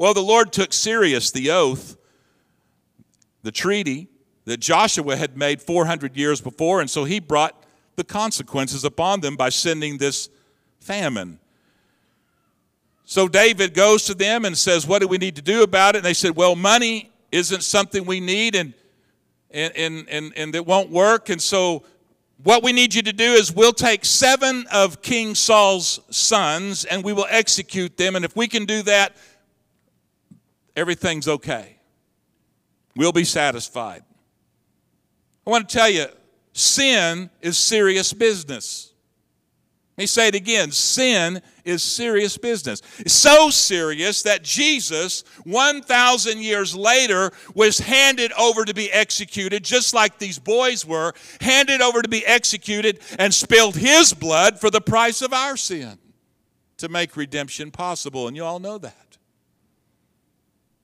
Well, 0.00 0.14
the 0.14 0.22
Lord 0.22 0.50
took 0.50 0.72
serious 0.72 1.30
the 1.30 1.50
oath, 1.50 1.98
the 3.42 3.52
treaty 3.52 4.08
that 4.46 4.56
Joshua 4.56 5.14
had 5.14 5.36
made 5.36 5.60
400 5.60 6.16
years 6.16 6.40
before. 6.40 6.80
And 6.80 6.88
so 6.88 7.04
he 7.04 7.20
brought 7.20 7.66
the 7.96 8.04
consequences 8.04 8.82
upon 8.82 9.20
them 9.20 9.36
by 9.36 9.50
sending 9.50 9.98
this 9.98 10.30
famine. 10.80 11.38
So 13.04 13.28
David 13.28 13.74
goes 13.74 14.04
to 14.06 14.14
them 14.14 14.46
and 14.46 14.56
says, 14.56 14.86
What 14.86 15.02
do 15.02 15.06
we 15.06 15.18
need 15.18 15.36
to 15.36 15.42
do 15.42 15.62
about 15.62 15.96
it? 15.96 15.98
And 15.98 16.06
they 16.06 16.14
said, 16.14 16.34
Well, 16.34 16.56
money 16.56 17.10
isn't 17.30 17.62
something 17.62 18.06
we 18.06 18.20
need 18.20 18.54
and, 18.54 18.72
and, 19.50 19.76
and, 19.76 20.08
and, 20.08 20.32
and 20.34 20.54
that 20.54 20.64
won't 20.64 20.88
work. 20.88 21.28
And 21.28 21.42
so, 21.42 21.84
what 22.42 22.62
we 22.62 22.72
need 22.72 22.94
you 22.94 23.02
to 23.02 23.12
do 23.12 23.32
is 23.32 23.52
we'll 23.52 23.74
take 23.74 24.06
seven 24.06 24.64
of 24.72 25.02
King 25.02 25.34
Saul's 25.34 26.00
sons 26.08 26.86
and 26.86 27.04
we 27.04 27.12
will 27.12 27.26
execute 27.28 27.98
them. 27.98 28.16
And 28.16 28.24
if 28.24 28.34
we 28.34 28.48
can 28.48 28.64
do 28.64 28.80
that, 28.84 29.14
everything's 30.80 31.28
okay. 31.28 31.76
We'll 32.96 33.12
be 33.12 33.24
satisfied. 33.24 34.02
I 35.46 35.50
want 35.50 35.68
to 35.68 35.76
tell 35.76 35.90
you, 35.90 36.06
sin 36.54 37.30
is 37.42 37.58
serious 37.58 38.12
business. 38.12 38.92
Let 39.96 40.02
me 40.02 40.06
say 40.06 40.28
it 40.28 40.34
again 40.34 40.70
sin 40.72 41.42
is 41.62 41.82
serious 41.82 42.38
business. 42.38 42.80
So 43.06 43.50
serious 43.50 44.22
that 44.22 44.42
Jesus, 44.42 45.22
1,000 45.44 46.38
years 46.38 46.74
later, 46.74 47.32
was 47.54 47.78
handed 47.78 48.32
over 48.32 48.64
to 48.64 48.72
be 48.72 48.90
executed, 48.90 49.62
just 49.62 49.92
like 49.92 50.18
these 50.18 50.38
boys 50.38 50.86
were, 50.86 51.12
handed 51.42 51.82
over 51.82 52.00
to 52.00 52.08
be 52.08 52.24
executed 52.24 53.00
and 53.18 53.34
spilled 53.34 53.76
his 53.76 54.14
blood 54.14 54.58
for 54.58 54.70
the 54.70 54.80
price 54.80 55.20
of 55.20 55.34
our 55.34 55.58
sin 55.58 55.98
to 56.78 56.88
make 56.88 57.14
redemption 57.16 57.70
possible. 57.70 58.26
And 58.26 58.34
you 58.34 58.44
all 58.44 58.58
know 58.58 58.78
that. 58.78 59.09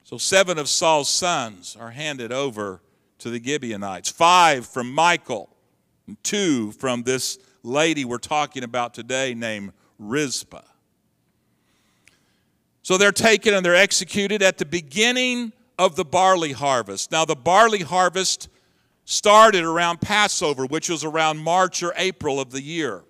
So, 0.07 0.19
seven 0.19 0.57
of 0.57 0.69
Saul's 0.69 1.09
sons 1.09 1.77
are 1.81 1.91
handed 1.91 2.31
over 2.31 2.81
to 3.19 3.29
the 3.29 3.43
Gibeonites 3.43 4.09
five 4.09 4.65
from 4.65 4.95
Michal, 4.95 5.51
and 6.07 6.17
two 6.23 6.71
from 6.71 7.03
this 7.03 7.41
lady 7.65 8.05
we're 8.05 8.19
talking 8.19 8.63
about 8.63 8.95
today 8.95 9.35
named 9.35 9.73
Rizpah. 9.99 10.63
So 12.83 12.97
they're 12.97 13.11
taken 13.11 13.53
and 13.53 13.67
they're 13.67 13.75
executed 13.75 14.45
at 14.45 14.59
the 14.59 14.65
beginning 14.65 15.53
of 15.77 15.97
the 15.97 16.05
barley 16.05 16.53
harvest. 16.53 17.11
Now, 17.11 17.25
the 17.25 17.35
barley 17.35 17.83
harvest 17.83 18.49
started 19.07 19.65
around 19.65 20.01
Passover, 20.01 20.67
which 20.67 20.89
was 20.89 21.03
around 21.03 21.39
March 21.39 21.83
or 21.83 21.93
April 21.97 22.39
of 22.39 22.53
the 22.53 22.63
year. 22.63 23.03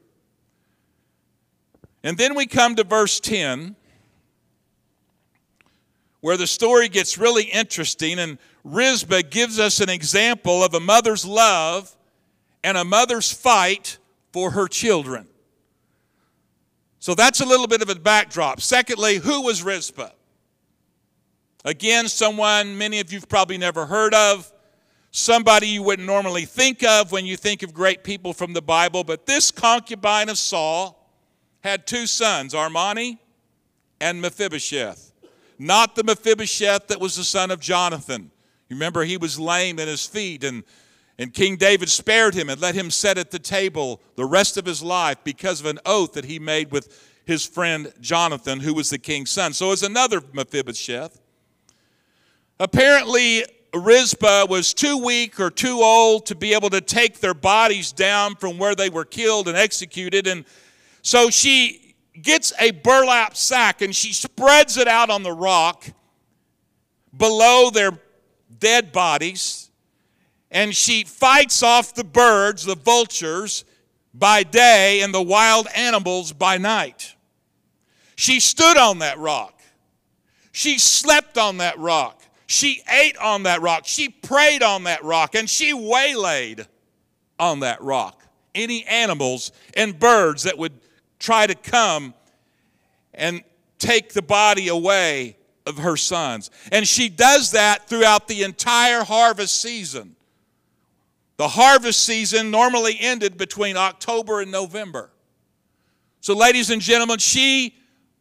And 2.03 2.17
then 2.17 2.35
we 2.35 2.47
come 2.47 2.75
to 2.77 2.85
verse 2.85 3.21
10, 3.21 3.77
where 6.21 6.37
the 6.37 6.47
story 6.47 6.89
gets 6.89 7.19
really 7.19 7.45
interesting, 7.45 8.19
and 8.19 8.39
Rizpah 8.65 9.23
gives 9.23 9.59
us 9.59 9.81
an 9.81 9.89
example 9.89 10.65
of 10.65 10.75
a 10.75 10.81
mother's 10.81 11.25
love 11.25 11.97
and 12.65 12.77
a 12.77 12.85
mother's 12.85 13.33
fight 13.33 13.99
for 14.33 14.51
her 14.51 14.67
children. 14.67 15.29
So 16.99 17.15
that's 17.15 17.41
a 17.41 17.47
little 17.47 17.69
bit 17.69 17.83
of 17.83 17.89
a 17.89 17.95
backdrop. 17.95 18.61
Secondly, 18.61 19.17
who 19.17 19.43
was 19.43 19.63
Rizpah? 19.63 20.11
Again, 21.65 22.09
someone 22.09 22.77
many 22.77 23.01
of 23.01 23.13
you've 23.13 23.29
probably 23.29 23.59
never 23.59 23.87
heard 23.87 24.15
of, 24.15 24.53
somebody 25.11 25.69
you 25.69 25.83
wouldn't 25.83 26.07
normally 26.07 26.45
think 26.45 26.83
of 26.83 27.13
when 27.13 27.25
you 27.25 27.37
think 27.37 27.63
of 27.63 27.73
great 27.73 28.05
people 28.05 28.33
from 28.33 28.53
the 28.53 28.63
Bible, 28.63 29.05
but 29.05 29.27
this 29.27 29.51
concubine 29.51 30.29
of 30.29 30.39
Saul 30.39 31.11
had 31.61 31.87
two 31.87 32.07
sons, 32.07 32.55
Armoni 32.55 33.19
and 34.01 34.21
Mephibosheth. 34.21 35.06
Not 35.59 35.95
the 35.95 36.05
Mephibosheth 36.05 36.89
that 36.89 37.01
was 37.01 37.17
the 37.17 37.25
son 37.25 37.51
of 37.51 37.61
Jonathan. 37.61 38.31
You 38.69 38.77
remember 38.77 39.05
he 39.05 39.17
was 39.17 39.39
lame 39.39 39.79
in 39.79 39.89
his 39.89 40.07
feet 40.07 40.45
and 40.45 40.65
and 41.19 41.33
King 41.33 41.57
David 41.57 41.89
spared 41.89 42.35
him 42.35 42.51
and 42.51 42.61
let 42.61 42.75
him 42.75 42.91
sit 42.91 43.17
at 43.17 43.31
the 43.31 43.39
table 43.39 44.01
the 44.17 44.25
rest 44.25 44.57
of 44.57 44.67
his 44.67 44.83
life 44.83 45.17
because 45.25 45.61
of 45.61 45.67
an 45.67 45.79
oath 45.87 46.13
that 46.13 46.27
he 46.27 46.39
made 46.39 46.71
with 46.71 47.13
his 47.25 47.45
friend 47.45 47.93
Jonathan, 48.01 48.61
who 48.61 48.75
was 48.75 48.91
the 48.91 48.99
king's 48.99 49.31
son. 49.31 49.53
So 49.53 49.73
it's 49.73 49.83
another 49.83 50.21
Mephibosheth. 50.33 51.21
Apparently, 52.61 53.45
Rizpah 53.75 54.47
was 54.49 54.73
too 54.75 54.99
weak 54.99 55.41
or 55.41 55.51
too 55.51 55.81
old 55.83 56.27
to 56.27 56.35
be 56.35 56.55
able 56.55 56.71
to 56.71 56.81
take 56.81 57.21
their 57.21 57.35
bodies 57.35 57.93
down 57.93 58.37
from 58.37 58.59
where 58.59 58.75
they 58.75 58.91
were 58.91 59.05
killed 59.05 59.49
and 59.49 59.57
executed. 59.57 60.27
And 60.27 60.45
so 61.03 61.31
she 61.31 61.86
gets 62.23 62.53
a 62.61 62.71
burlap 62.71 63.37
sack 63.37 63.83
and 63.83 63.95
she 63.95 64.13
spreads 64.13 64.77
it 64.77 64.89
out 64.89 65.11
on 65.11 65.23
the 65.23 65.33
rock 65.33 65.85
below 67.17 67.71
their 67.71 67.93
dead 68.59 68.93
bodies 68.93 69.71
and 70.51 70.75
she 70.75 71.05
fights 71.05 71.63
off 71.63 71.95
the 71.95 72.05
birds, 72.05 72.65
the 72.65 72.77
vultures, 72.77 73.65
by 74.15 74.43
day 74.43 75.03
and 75.03 75.13
the 75.13 75.23
wild 75.23 75.67
animals 75.75 76.33
by 76.33 76.57
night. 76.57 77.15
She 78.15 78.41
stood 78.41 78.79
on 78.79 79.01
that 79.01 79.19
rock. 79.19 79.61
She 80.53 80.79
slept 80.79 81.37
on 81.37 81.59
that 81.59 81.79
rock. 81.79 82.23
She 82.47 82.83
ate 82.91 83.19
on 83.19 83.43
that 83.43 83.61
rock. 83.61 83.83
She 83.85 84.09
prayed 84.09 84.63
on 84.63 84.85
that 84.85 85.05
rock. 85.05 85.35
And 85.35 85.51
she 85.51 85.75
waylaid 85.75 86.67
on 87.39 87.61
that 87.61 87.83
rock 87.83 88.23
any 88.55 88.85
animals 88.87 89.53
and 89.77 89.99
birds 89.99 90.45
that 90.45 90.57
would 90.57 90.73
try 91.19 91.47
to 91.47 91.55
come 91.55 92.15
and 93.15 93.43
take 93.79 94.13
the 94.13 94.23
body 94.23 94.69
away 94.69 95.37
of 95.67 95.79
her 95.79 95.97
sons. 95.97 96.51
And 96.71 96.87
she 96.87 97.09
does 97.09 97.51
that 97.53 97.89
throughout 97.89 98.29
the 98.29 98.43
entire 98.43 99.03
harvest 99.03 99.61
season. 99.61 100.17
The 101.37 101.49
harvest 101.49 102.01
season 102.01 102.51
normally 102.51 102.97
ended 102.99 103.37
between 103.37 103.77
October 103.77 104.41
and 104.41 104.51
November. 104.51 105.11
So, 106.21 106.35
ladies 106.35 106.71
and 106.71 106.81
gentlemen, 106.81 107.19
she 107.19 107.75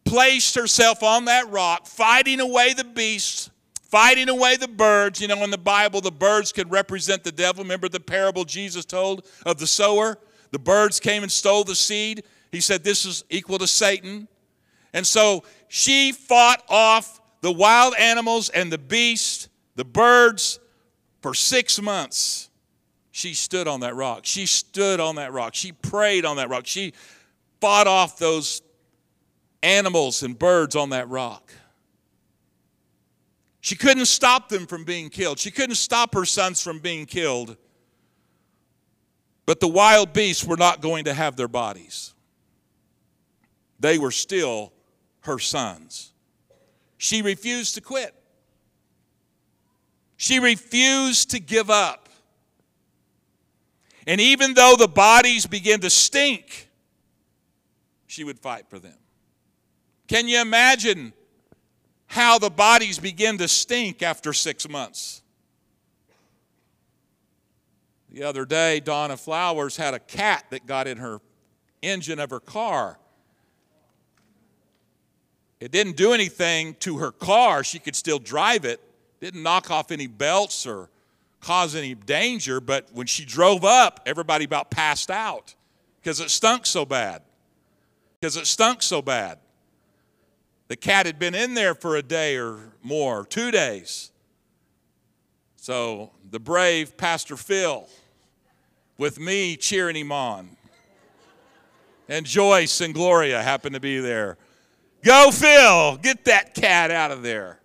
placed 0.04 0.56
herself 0.56 1.02
on 1.02 1.26
that 1.26 1.50
rock, 1.50 1.88
fighting 1.88 2.40
away 2.40 2.74
the 2.74 2.84
beasts, 2.84 3.50
fighting 3.82 4.28
away 4.28 4.58
the 4.58 4.68
birds. 4.68 5.22
You 5.22 5.28
know, 5.28 5.44
in 5.44 5.50
the 5.50 5.58
Bible, 5.58 6.02
the 6.02 6.12
birds 6.12 6.52
could 6.52 6.70
represent 6.72 7.24
the 7.24 7.32
devil. 7.32 7.64
Remember 7.64 7.88
the 7.88 8.00
parable 8.00 8.44
Jesus 8.44 8.86
told 8.86 9.26
of 9.46 9.58
the 9.58 9.68
sower? 9.68 10.18
The 10.52 10.60
birds 10.60 11.00
came 11.00 11.24
and 11.24 11.32
stole 11.32 11.64
the 11.64 11.76
seed. 11.76 12.24
He 12.56 12.62
said, 12.62 12.86
This 12.86 13.06
is 13.06 13.26
equal 13.30 13.58
to 13.58 13.68
Satan. 13.68 14.30
And 14.94 15.06
so 15.06 15.44
she 15.68 16.14
fought 16.14 16.64
off 16.70 17.20
the 17.42 17.52
wild 17.52 17.96
animals 18.00 18.48
and 18.48 18.72
the 18.72 18.78
beasts, 18.78 19.50
the 19.76 19.84
birds, 19.84 20.62
for 21.22 21.34
six 21.34 21.82
months 21.82 22.50
she 23.12 23.34
stood 23.34 23.68
on 23.68 23.82
that 23.82 23.94
rock. 23.94 24.22
She 24.24 24.46
stood 24.46 25.02
on 25.02 25.16
that 25.16 25.34
rock. 25.34 25.54
She 25.54 25.74
prayed 25.74 26.24
on 26.24 26.38
that 26.38 26.48
rock. 26.48 26.66
She 26.66 26.94
fought 27.60 27.88
off 27.88 28.18
those 28.20 28.62
animals 29.62 30.24
and 30.24 30.40
birds 30.40 30.78
on 30.78 30.92
that 30.92 31.10
rock. 31.10 31.52
She 33.60 33.76
couldn't 33.76 34.06
stop 34.06 34.48
them 34.48 34.66
from 34.66 34.86
being 34.86 35.10
killed. 35.10 35.40
She 35.40 35.52
couldn't 35.52 35.76
stop 35.76 36.14
her 36.14 36.24
sons 36.24 36.62
from 36.62 36.80
being 36.80 37.06
killed. 37.06 37.58
But 39.46 39.60
the 39.60 39.68
wild 39.68 40.14
beasts 40.14 40.46
were 40.46 40.56
not 40.56 40.80
going 40.80 41.04
to 41.04 41.14
have 41.14 41.36
their 41.36 41.50
bodies. 41.50 42.15
They 43.80 43.98
were 43.98 44.12
still 44.12 44.74
her 45.22 45.40
sons. 45.40 46.14
She 46.98 47.22
refused 47.22 47.76
to 47.76 47.82
quit. 47.82 48.14
She 50.18 50.40
refused 50.40 51.32
to 51.32 51.40
give 51.40 51.70
up. 51.70 52.10
And 54.08 54.22
even 54.22 54.54
though 54.54 54.76
the 54.78 54.88
bodies 54.88 55.46
began 55.46 55.80
to 55.82 55.90
stink, 55.90 56.70
she 58.08 58.24
would 58.24 58.40
fight 58.40 58.70
for 58.70 58.80
them. 58.80 58.98
Can 60.08 60.28
you 60.28 60.40
imagine 60.40 61.12
how 62.08 62.38
the 62.38 62.52
bodies 62.52 63.00
begin 63.00 63.38
to 63.40 63.48
stink 63.48 64.04
after 64.04 64.32
six 64.32 64.70
months? 64.70 65.22
The 68.12 68.24
other 68.24 68.46
day, 68.46 68.80
Donna 68.80 69.18
Flowers 69.18 69.76
had 69.76 69.94
a 69.94 70.00
cat 70.00 70.46
that 70.52 70.66
got 70.66 70.88
in 70.88 70.98
her 71.00 71.20
engine 71.82 72.20
of 72.20 72.30
her 72.30 72.40
car. 72.40 72.98
It 75.60 75.72
didn't 75.72 75.96
do 75.96 76.14
anything 76.14 76.76
to 76.82 76.98
her 76.98 77.12
car. 77.12 77.64
She 77.64 77.80
could 77.80 77.96
still 77.96 78.20
drive 78.20 78.66
it. 78.66 78.82
Didn't 79.22 79.44
knock 79.44 79.72
off 79.72 79.92
any 79.92 80.08
belts 80.08 80.66
or 80.66 80.90
cause 81.40 81.76
any 81.76 81.94
danger, 81.94 82.60
but 82.60 82.90
when 82.92 83.08
she 83.08 83.24
drove 83.24 83.64
up, 83.64 84.02
everybody 84.06 84.46
about 84.46 84.70
passed 84.70 85.10
out 85.10 85.56
because 86.02 86.20
it 86.20 86.30
stunk 86.30 86.66
so 86.66 86.86
bad. 86.86 87.22
Because 88.20 88.38
it 88.38 88.48
stunk 88.48 88.82
so 88.82 89.02
bad. 89.02 89.40
The 90.68 90.76
cat 90.76 91.06
had 91.06 91.20
been 91.20 91.36
in 91.36 91.54
there 91.54 91.76
for 91.76 91.96
a 91.96 92.02
day 92.02 92.38
or 92.38 92.74
more, 92.82 93.26
two 93.26 93.52
days. 93.52 94.12
So 95.56 96.12
the 96.30 96.40
brave 96.40 96.98
Pastor 96.98 97.38
Phil, 97.38 97.88
with 98.98 99.20
me 99.20 99.56
cheering 99.56 99.96
him 99.96 100.12
on, 100.12 100.58
and 102.08 102.26
Joyce 102.26 102.82
and 102.82 102.94
Gloria 102.94 103.42
happened 103.42 103.74
to 103.74 103.80
be 103.80 104.00
there. 104.00 104.38
Go, 105.06 105.30
Phil, 105.30 105.98
get 105.98 106.26
that 106.26 106.56
cat 106.56 106.90
out 106.90 107.12
of 107.12 107.22
there. 107.22 107.60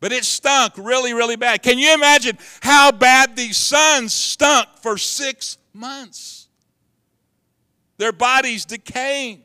But 0.00 0.10
it 0.10 0.24
stunk 0.24 0.72
really, 0.76 1.14
really 1.14 1.36
bad. 1.36 1.62
Can 1.62 1.78
you 1.78 1.94
imagine 1.94 2.38
how 2.60 2.90
bad 2.90 3.36
these 3.36 3.56
sons 3.56 4.12
stunk 4.12 4.66
for 4.82 4.98
six 4.98 5.58
months? 5.72 6.48
Their 7.98 8.10
bodies 8.10 8.64
decaying. 8.64 9.44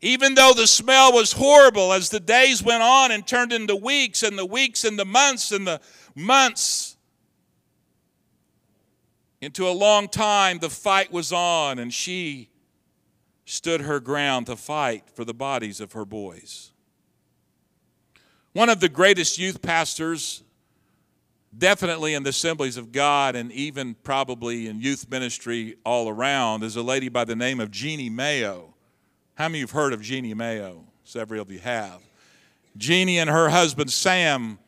Even 0.00 0.34
though 0.34 0.54
the 0.56 0.66
smell 0.66 1.12
was 1.12 1.32
horrible, 1.32 1.92
as 1.92 2.08
the 2.08 2.20
days 2.20 2.62
went 2.62 2.82
on 2.82 3.10
and 3.10 3.26
turned 3.26 3.52
into 3.52 3.76
weeks, 3.76 4.22
and 4.22 4.38
the 4.38 4.46
weeks 4.46 4.86
into 4.86 5.04
months, 5.04 5.52
and 5.52 5.66
the 5.66 5.82
months 6.14 6.96
into 9.42 9.68
a 9.68 9.72
long 9.72 10.08
time, 10.08 10.60
the 10.60 10.70
fight 10.70 11.12
was 11.12 11.30
on, 11.30 11.78
and 11.78 11.92
she 11.92 12.49
stood 13.50 13.80
her 13.82 13.98
ground 13.98 14.46
to 14.46 14.56
fight 14.56 15.04
for 15.14 15.24
the 15.24 15.34
bodies 15.34 15.80
of 15.80 15.92
her 15.92 16.04
boys. 16.04 16.70
One 18.52 18.68
of 18.68 18.80
the 18.80 18.88
greatest 18.88 19.38
youth 19.38 19.60
pastors, 19.60 20.42
definitely 21.56 22.14
in 22.14 22.22
the 22.22 22.30
assemblies 22.30 22.76
of 22.76 22.92
God 22.92 23.34
and 23.34 23.50
even 23.52 23.94
probably 24.02 24.68
in 24.68 24.80
youth 24.80 25.10
ministry 25.10 25.76
all 25.84 26.08
around, 26.08 26.62
is 26.62 26.76
a 26.76 26.82
lady 26.82 27.08
by 27.08 27.24
the 27.24 27.36
name 27.36 27.60
of 27.60 27.70
Jeannie 27.70 28.10
Mayo. 28.10 28.74
How 29.34 29.48
many 29.48 29.58
of 29.58 29.60
you 29.60 29.66
have 29.66 29.70
heard 29.72 29.92
of 29.92 30.02
Jeannie 30.02 30.34
Mayo? 30.34 30.84
Several 31.04 31.42
of 31.42 31.50
you 31.50 31.58
have. 31.58 32.00
Jeannie 32.76 33.18
and 33.18 33.28
her 33.28 33.48
husband 33.48 33.90
Sam 33.90 34.58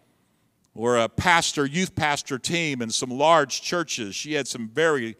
were 0.74 0.98
a 0.98 1.08
pastor, 1.08 1.66
youth 1.66 1.94
pastor 1.94 2.38
team 2.38 2.82
in 2.82 2.90
some 2.90 3.10
large 3.10 3.62
churches. 3.62 4.16
She 4.16 4.32
had 4.32 4.48
some 4.48 4.68
very, 4.68 5.16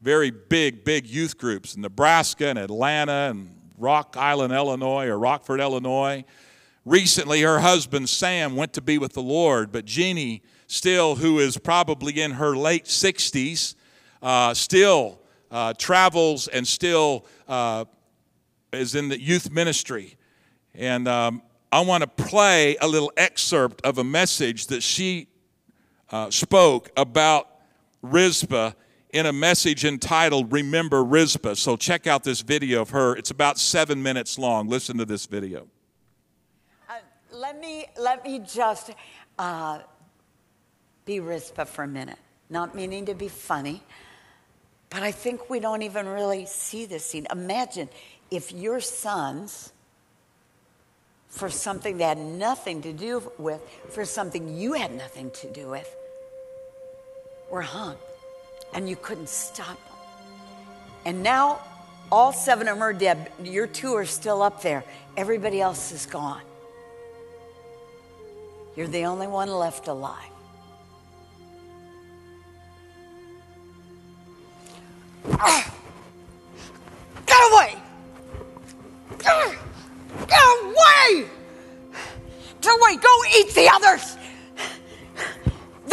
very 0.00 0.30
big, 0.30 0.84
big 0.84 1.06
youth 1.06 1.38
groups 1.38 1.74
in 1.74 1.82
Nebraska 1.82 2.46
and 2.46 2.58
Atlanta 2.58 3.28
and 3.30 3.54
Rock 3.76 4.16
Island, 4.16 4.52
Illinois, 4.52 5.06
or 5.06 5.18
Rockford, 5.18 5.60
Illinois. 5.60 6.24
Recently, 6.84 7.42
her 7.42 7.60
husband 7.60 8.08
Sam 8.08 8.56
went 8.56 8.72
to 8.74 8.80
be 8.80 8.98
with 8.98 9.12
the 9.12 9.22
Lord, 9.22 9.72
but 9.72 9.84
Jeannie, 9.84 10.42
still, 10.66 11.16
who 11.16 11.38
is 11.38 11.58
probably 11.58 12.20
in 12.20 12.32
her 12.32 12.56
late 12.56 12.84
60s, 12.84 13.74
uh, 14.22 14.54
still 14.54 15.20
uh, 15.50 15.74
travels 15.74 16.48
and 16.48 16.66
still 16.66 17.26
uh, 17.48 17.84
is 18.72 18.94
in 18.94 19.08
the 19.08 19.20
youth 19.20 19.50
ministry. 19.50 20.16
And 20.74 21.08
um, 21.08 21.42
I 21.72 21.80
want 21.80 22.02
to 22.02 22.08
play 22.08 22.76
a 22.80 22.86
little 22.86 23.12
excerpt 23.16 23.84
of 23.84 23.98
a 23.98 24.04
message 24.04 24.68
that 24.68 24.82
she 24.82 25.28
uh, 26.10 26.30
spoke 26.30 26.90
about 26.96 27.48
Rizpah 28.02 28.72
in 29.10 29.26
a 29.26 29.32
message 29.32 29.84
entitled 29.84 30.52
Remember 30.52 31.02
Rizpah. 31.02 31.56
So 31.56 31.76
check 31.76 32.06
out 32.06 32.24
this 32.24 32.40
video 32.40 32.82
of 32.82 32.90
her. 32.90 33.16
It's 33.16 33.30
about 33.30 33.58
seven 33.58 34.02
minutes 34.02 34.38
long. 34.38 34.68
Listen 34.68 34.98
to 34.98 35.04
this 35.04 35.26
video. 35.26 35.66
Uh, 36.88 36.94
let 37.32 37.58
me 37.58 37.86
let 37.98 38.24
me 38.24 38.40
just 38.40 38.90
uh, 39.38 39.80
be 41.04 41.20
Rizpah 41.20 41.64
for 41.64 41.84
a 41.84 41.88
minute. 41.88 42.18
Not 42.50 42.74
meaning 42.74 43.06
to 43.06 43.14
be 43.14 43.28
funny, 43.28 43.82
but 44.90 45.02
I 45.02 45.12
think 45.12 45.50
we 45.50 45.60
don't 45.60 45.82
even 45.82 46.06
really 46.06 46.46
see 46.46 46.86
this 46.86 47.04
scene. 47.04 47.26
Imagine 47.30 47.88
if 48.30 48.52
your 48.52 48.80
sons, 48.80 49.72
for 51.28 51.50
something 51.50 51.98
they 51.98 52.04
had 52.04 52.18
nothing 52.18 52.82
to 52.82 52.92
do 52.92 53.32
with, 53.38 53.60
for 53.90 54.04
something 54.04 54.56
you 54.56 54.74
had 54.74 54.92
nothing 54.92 55.30
to 55.32 55.50
do 55.50 55.68
with, 55.68 55.94
were 57.50 57.62
hung, 57.62 57.96
and 58.74 58.88
you 58.88 58.96
couldn't 58.96 59.28
stop 59.28 59.66
them. 59.66 59.96
And 61.06 61.22
now 61.22 61.60
all 62.10 62.32
seven 62.32 62.68
of 62.68 62.76
them 62.76 62.82
are 62.82 62.92
dead. 62.92 63.30
Your 63.42 63.66
two 63.66 63.94
are 63.94 64.04
still 64.04 64.42
up 64.42 64.62
there. 64.62 64.84
Everybody 65.16 65.60
else 65.60 65.92
is 65.92 66.06
gone. 66.06 66.42
You're 68.76 68.86
the 68.86 69.04
only 69.04 69.26
one 69.26 69.48
left 69.48 69.88
alive. 69.88 70.30
Ah! 75.32 75.74
Get 77.26 77.52
away! 77.52 77.74
Get 79.18 79.46
away! 79.46 81.26
Get 82.60 82.72
away! 82.72 82.96
Go 82.96 83.22
eat 83.36 83.54
the 83.54 83.68
others! 83.72 84.17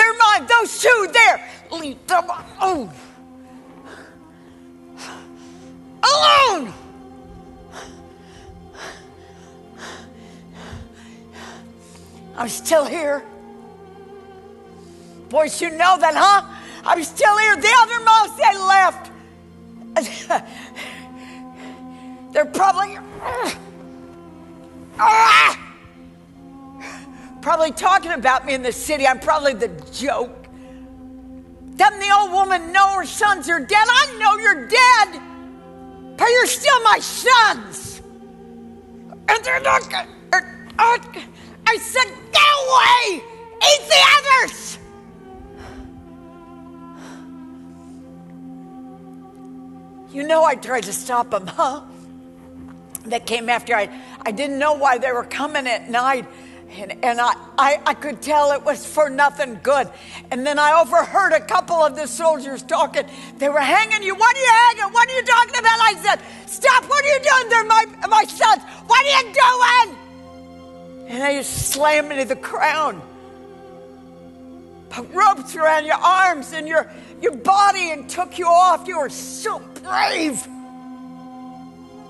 They're 0.06 0.14
mine, 0.20 0.46
those 0.46 0.80
two 0.80 1.10
there! 1.12 1.50
Leave 1.72 2.06
them 2.06 2.30
alone! 2.62 2.92
Alone! 6.04 6.74
I'm 12.38 12.50
still 12.50 12.86
here. 12.86 13.24
Boys, 15.30 15.60
you 15.60 15.72
know 15.72 15.98
that, 15.98 16.14
huh? 16.16 16.44
I'm 16.86 17.04
still 17.04 17.40
here. 17.40 17.56
The 17.56 17.74
other 17.82 18.00
most 18.06 18.38
they 18.38 18.56
left. 18.60 19.12
They're 22.32 22.46
probably 22.46 23.00
Ah! 25.00 25.35
Probably 27.66 27.82
talking 27.82 28.12
about 28.12 28.46
me 28.46 28.54
in 28.54 28.62
the 28.62 28.72
city. 28.72 29.08
I'm 29.08 29.20
probably 29.20 29.54
the 29.54 29.70
joke. 29.92 30.48
Doesn't 31.76 32.00
the 32.00 32.12
old 32.14 32.32
woman 32.32 32.72
know 32.72 32.94
her 32.94 33.06
sons 33.06 33.50
are 33.50 33.60
dead? 33.60 33.88
I 33.90 34.18
know 34.20 34.38
you're 34.38 34.68
dead, 34.68 35.22
but 36.18 36.28
you're 36.30 36.48
still 36.48 36.84
my 36.84 37.00
sons. 37.00 38.02
And 39.28 39.44
they're 39.44 39.62
not 39.62 39.82
uh, 39.94 40.98
I 41.68 41.78
said, 41.78 42.06
get 42.32 42.44
away! 42.68 43.24
Eat 43.58 43.82
the 43.90 44.02
others! 44.18 44.78
You 50.12 50.24
know 50.24 50.44
I 50.44 50.56
tried 50.56 50.84
to 50.84 50.94
stop 50.94 51.32
them, 51.32 51.48
huh? 51.48 51.82
That 53.06 53.26
came 53.26 53.50
after 53.50 53.76
I, 53.76 53.90
I 54.22 54.32
didn't 54.32 54.60
know 54.60 54.74
why 54.74 54.98
they 55.00 55.12
were 55.12 55.26
coming 55.26 55.68
at 55.68 55.90
night. 55.90 56.26
And, 56.72 57.04
and 57.04 57.22
I, 57.22 57.34
I, 57.58 57.82
I 57.86 57.94
could 57.94 58.22
tell 58.22 58.52
it 58.52 58.64
was 58.64 58.86
for 58.86 59.10
nothing 59.10 59.60
good. 59.64 59.90
And 60.32 60.46
then 60.46 60.60
I 60.60 60.82
overheard 60.82 61.32
a 61.32 61.40
couple 61.40 61.76
of 61.78 61.96
the 61.96 62.08
soldiers 62.08 62.64
talking. 62.64 63.06
They 63.38 63.50
were 63.50 63.62
hanging 63.62 64.04
you. 64.04 64.16
What 64.16 64.36
are 64.36 64.40
you 64.40 64.52
hanging? 64.52 64.94
What 64.94 65.10
are 65.10 65.14
you 65.14 65.24
talking 65.24 65.60
about? 65.60 65.80
I 65.80 65.96
said, 66.04 66.20
Stop. 66.48 66.86
What 66.86 67.04
are 67.04 67.08
you 67.08 67.20
doing? 67.20 67.50
They're 67.50 67.66
my, 67.66 67.86
my 68.10 68.24
sons. 68.26 68.64
What 68.88 69.06
are 69.06 69.28
you 69.28 69.34
doing? 69.34 69.98
And 71.08 71.22
they 71.22 71.38
just 71.38 71.70
slammed 71.70 72.10
me 72.10 72.16
to 72.18 72.26
the 72.26 72.36
ground. 72.36 73.02
Put 74.90 75.12
ropes 75.12 75.56
around 75.56 75.86
your 75.86 75.96
arms 75.96 76.54
and 76.54 76.68
your, 76.68 76.90
your 77.22 77.36
body 77.36 77.92
and 77.92 78.10
took 78.10 78.40
you 78.40 78.48
off. 78.48 78.88
You 78.88 79.00
were 79.00 79.10
so 79.10 79.60
brave. 79.84 80.48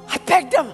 I 0.07 0.17
begged 0.25 0.53
him. 0.53 0.71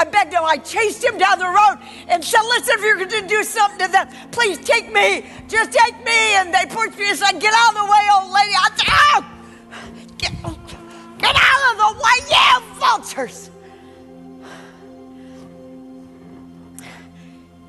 I 0.00 0.04
begged 0.04 0.32
him. 0.32 0.42
I 0.42 0.56
chased 0.56 1.04
him 1.04 1.18
down 1.18 1.38
the 1.38 1.44
road 1.44 1.76
and 2.08 2.24
said, 2.24 2.40
Listen, 2.40 2.76
if 2.78 2.80
you're 2.80 2.96
going 2.96 3.10
to 3.10 3.26
do 3.26 3.44
something 3.44 3.86
to 3.86 3.92
them, 3.92 4.08
please 4.30 4.56
take 4.58 4.90
me. 4.90 5.26
Just 5.46 5.72
take 5.72 6.02
me. 6.06 6.36
And 6.36 6.54
they 6.54 6.64
pushed 6.74 6.98
me 6.98 7.10
aside. 7.10 7.38
Get 7.38 7.52
out 7.54 7.74
of 7.74 7.80
the 7.80 7.92
way, 7.92 8.08
old 8.14 8.32
lady. 8.32 8.54
I 8.56 8.70
said, 8.76 8.88
"Ah! 8.88 9.32
Get, 10.16 10.32
get 11.18 11.36
out 11.36 11.62
of 11.70 11.76
the 11.76 11.92
way, 12.02 12.16
you 12.30 12.40
vultures. 12.80 13.50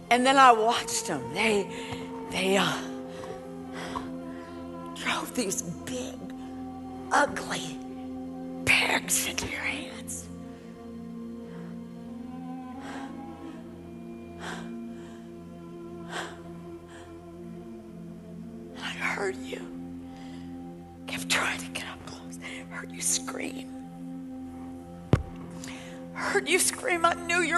And 0.10 0.26
then 0.26 0.38
I 0.38 0.54
watched 0.54 1.08
them. 1.08 1.34
They, 1.34 1.68
they 2.32 2.56
uh, 2.56 2.72
drove 4.96 5.36
these 5.36 5.62
big, 5.62 6.16
ugly 7.12 7.78
pegs 8.66 9.28
into 9.28 9.48
your. 9.48 9.91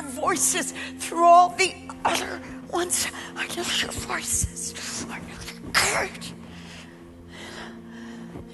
Voices 0.04 0.74
through 1.00 1.24
all 1.26 1.50
the 1.50 1.74
other 2.06 2.42
ones. 2.72 3.08
I 3.36 3.48
knew 3.48 3.64
your 3.82 3.92
voices. 3.92 5.06
I 5.10 5.20
knew 5.20 5.36
the 5.36 5.72
courage. 5.72 6.34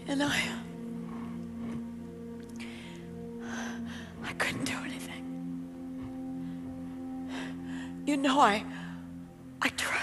And 0.07 0.23
I. 0.23 0.41
I 4.23 4.33
couldn't 4.33 4.65
do 4.65 4.73
anything. 4.85 5.23
You 8.05 8.17
know, 8.17 8.39
I, 8.39 8.63
I 9.61 9.69
tried. 9.69 9.98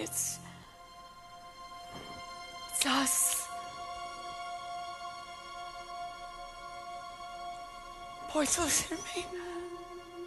It's, 0.00 0.38
it's 2.70 2.86
us. 2.86 3.48
Boys, 8.32 8.58
listen 8.58 8.96
to 8.96 9.02
me. 9.14 9.26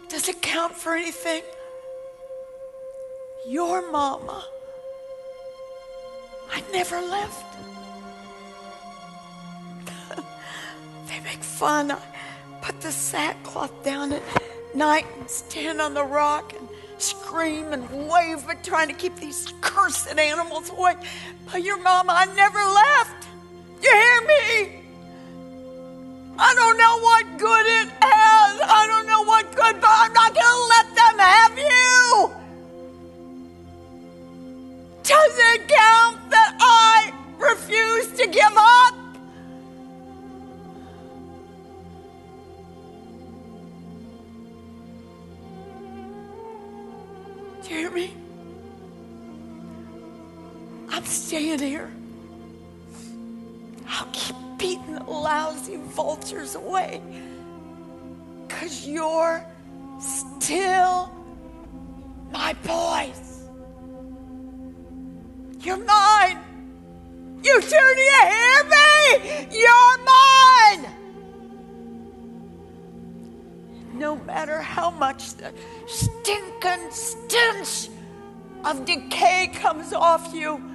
Does 0.08 0.28
it 0.28 0.40
count 0.40 0.74
for 0.74 0.94
anything? 0.94 1.42
your 3.46 3.90
mama. 3.90 4.46
I 6.50 6.62
never 6.72 7.00
left. 7.00 7.56
they 11.08 11.20
make 11.20 11.42
fun. 11.42 11.90
I 11.90 11.98
put 12.62 12.80
the 12.80 12.92
sackcloth 12.92 13.84
down 13.84 14.12
at 14.12 14.22
night 14.74 15.06
and 15.18 15.28
stand 15.28 15.80
on 15.80 15.94
the 15.94 16.04
rock 16.04 16.54
and 16.58 16.68
scream 17.04 17.72
and 17.72 17.88
wave, 18.08 18.46
but 18.46 18.64
trying 18.64 18.88
to 18.88 18.94
keep 18.94 19.16
these 19.16 19.52
cursed 19.60 20.08
animals 20.18 20.70
away. 20.70 20.94
But 21.50 21.62
your 21.62 21.78
mama, 21.82 22.12
I 22.14 22.24
never 22.34 22.58
left. 22.58 23.28
You 23.82 23.90
hear 23.92 24.20
me? 24.22 24.80
I 26.38 26.54
don't 26.54 26.78
know 26.78 26.98
what 27.00 27.38
good 27.38 27.66
it 27.80 27.88
has. 28.00 28.60
I 28.64 28.86
don't 28.88 29.06
know 29.06 29.24
what 29.24 29.44
good, 29.54 29.80
but 29.80 29.90
I'm 29.90 30.12
not 30.12 30.34
going 30.34 30.44
to 30.44 30.66
let 30.74 30.86
them 30.96 31.18
have 31.18 31.58
you. 31.58 32.32
Does 35.02 35.38
it 35.52 35.68
count 35.68 36.30
that 36.30 36.56
I 36.58 37.12
refuse 37.38 38.08
to 38.18 38.26
give 38.26 38.56
up? 38.56 38.63
Here. 51.60 51.88
I'll 53.88 54.08
keep 54.12 54.34
beating 54.58 54.96
the 54.96 55.04
lousy 55.04 55.76
vultures 55.76 56.56
away. 56.56 57.00
Because 58.46 58.86
you're 58.86 59.46
still 60.00 61.14
my 62.32 62.54
boys. 62.64 63.44
You're 65.60 65.76
mine. 65.76 66.38
You 67.44 67.60
two, 67.60 67.68
do 67.68 68.00
you 68.00 68.20
hear 68.22 68.64
me? 68.64 69.48
You're 69.52 69.98
mine. 70.04 70.92
No 73.94 74.16
matter 74.16 74.60
how 74.60 74.90
much 74.90 75.34
the 75.34 75.52
stinking 75.86 76.90
stench 76.90 77.90
of 78.64 78.84
decay 78.84 79.52
comes 79.54 79.92
off 79.92 80.34
you, 80.34 80.73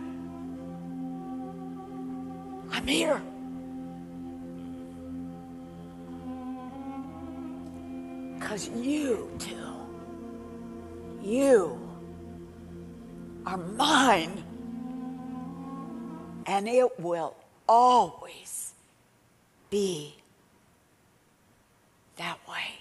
I'm 2.79 2.87
here. 2.87 3.21
Because 8.39 8.69
you 8.69 9.29
two, 9.37 9.53
you 11.21 11.77
are 13.45 13.57
mine. 13.57 14.45
And 16.45 16.69
it 16.69 16.97
will 17.01 17.35
always 17.67 18.71
be 19.69 20.15
that 22.15 22.39
way. 22.47 22.78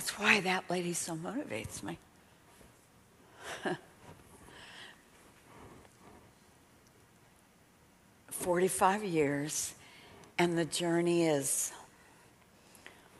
That's 0.00 0.18
why 0.18 0.40
that 0.40 0.64
lady 0.70 0.94
so 0.94 1.14
motivates 1.14 1.82
me. 1.82 1.98
45 8.30 9.04
years, 9.04 9.74
and 10.38 10.56
the 10.56 10.64
journey 10.64 11.26
is 11.26 11.72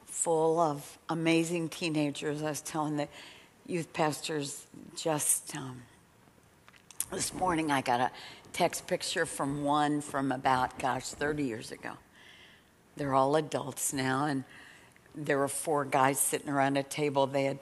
full 0.07 0.59
of 0.59 0.97
amazing 1.11 1.69
teenagers. 1.69 2.43
I 2.43 2.49
was 2.49 2.63
telling 2.63 2.97
the 2.97 3.09
youth 3.67 3.93
pastors 3.93 4.65
just 4.97 5.55
um, 5.55 5.83
this 7.13 7.35
morning, 7.35 7.71
I 7.71 7.83
got 7.83 8.01
a 8.01 8.11
text 8.55 8.87
picture 8.87 9.27
from 9.27 9.65
one 9.65 10.01
from 10.01 10.33
about, 10.33 10.79
gosh, 10.79 11.11
30 11.11 11.43
years 11.45 11.73
ago. 11.73 11.93
They're 12.97 13.13
all 13.15 13.37
adults 13.37 13.93
now, 13.93 14.25
and 14.25 14.45
there 15.15 15.39
were 15.39 15.49
four 15.49 15.85
guys 15.85 16.19
sitting 16.19 16.49
around 16.49 16.77
a 16.77 16.83
table. 16.83 17.27
They 17.27 17.45
had 17.45 17.59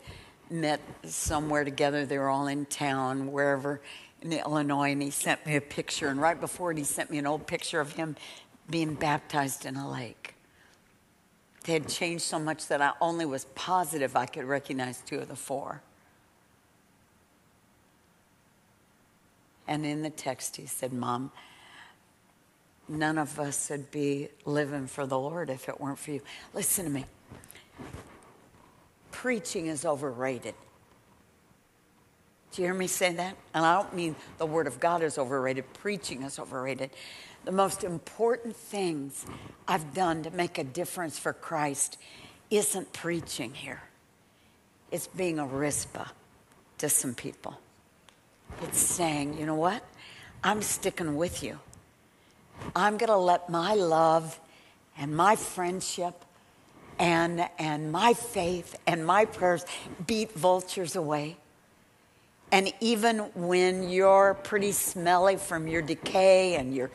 met 0.50 0.80
somewhere 1.04 1.64
together. 1.64 2.06
They 2.06 2.18
were 2.18 2.28
all 2.28 2.46
in 2.46 2.66
town, 2.66 3.32
wherever 3.32 3.80
in 4.22 4.32
Illinois, 4.32 4.92
and 4.92 5.02
he 5.02 5.11
sent 5.11 5.44
me 5.46 5.56
a 5.56 5.61
picture. 5.61 6.08
And 6.08 6.20
right 6.20 6.38
before 6.40 6.72
it, 6.72 6.78
he 6.78 6.84
sent 6.84 7.11
me 7.11 7.18
an 7.18 7.26
old 7.26 7.46
picture 7.46 7.80
of 7.80 7.92
him 7.92 8.16
being 8.68 8.94
baptized 8.94 9.64
in 9.64 9.76
a 9.76 9.90
lake. 9.90 10.34
They 11.64 11.72
had 11.74 11.88
changed 11.88 12.24
so 12.24 12.38
much 12.38 12.66
that 12.68 12.80
I 12.80 12.92
only 13.00 13.26
was 13.26 13.44
positive 13.54 14.16
I 14.16 14.26
could 14.26 14.44
recognize 14.44 15.02
two 15.04 15.18
of 15.18 15.28
the 15.28 15.37
four. 15.37 15.82
And 19.66 19.84
in 19.84 20.02
the 20.02 20.11
text, 20.11 20.56
he 20.56 20.66
said, 20.66 20.92
Mom, 20.94 21.30
none 22.88 23.18
of 23.18 23.38
us 23.38 23.68
would 23.68 23.90
be 23.90 24.28
living 24.46 24.87
for 24.87 25.06
the 25.06 25.18
Lord 25.18 25.50
if 25.50 25.68
it 25.68 25.78
weren't 25.78 25.98
for 25.98 26.12
you. 26.12 26.22
Listen 26.54 26.87
to 26.87 26.90
me. 26.90 27.04
Preaching 29.12 29.66
is 29.66 29.84
overrated. 29.84 30.54
Do 32.52 32.62
you 32.62 32.68
hear 32.68 32.74
me 32.74 32.86
say 32.86 33.12
that? 33.12 33.36
And 33.54 33.64
I 33.64 33.80
don't 33.80 33.94
mean 33.94 34.16
the 34.38 34.46
Word 34.46 34.66
of 34.66 34.80
God 34.80 35.02
is 35.02 35.18
overrated, 35.18 35.72
preaching 35.74 36.22
is 36.22 36.38
overrated. 36.38 36.90
The 37.44 37.52
most 37.52 37.84
important 37.84 38.56
things 38.56 39.26
I've 39.66 39.94
done 39.94 40.22
to 40.24 40.30
make 40.30 40.58
a 40.58 40.64
difference 40.64 41.18
for 41.18 41.32
Christ 41.32 41.98
isn't 42.50 42.92
preaching 42.92 43.54
here, 43.54 43.82
it's 44.90 45.06
being 45.06 45.38
a 45.38 45.46
Rizpah 45.46 46.08
to 46.78 46.88
some 46.88 47.14
people. 47.14 47.58
It's 48.62 48.78
saying, 48.78 49.38
you 49.38 49.46
know 49.46 49.54
what? 49.54 49.82
I'm 50.42 50.62
sticking 50.62 51.16
with 51.16 51.42
you. 51.42 51.58
I'm 52.74 52.96
going 52.96 53.08
to 53.10 53.16
let 53.16 53.48
my 53.48 53.74
love 53.74 54.38
and 54.96 55.16
my 55.16 55.36
friendship 55.36 56.24
and, 56.98 57.48
and 57.58 57.92
my 57.92 58.14
faith 58.14 58.76
and 58.87 59.06
my 59.06 59.24
prayers 59.24 59.64
beat 60.06 60.32
vultures 60.32 60.96
away. 60.96 61.37
And 62.50 62.72
even 62.80 63.18
when 63.34 63.88
you're 63.88 64.34
pretty 64.42 64.72
smelly 64.72 65.37
from 65.37 65.68
your 65.68 65.82
decay 65.82 66.56
and 66.56 66.74
your, 66.74 66.90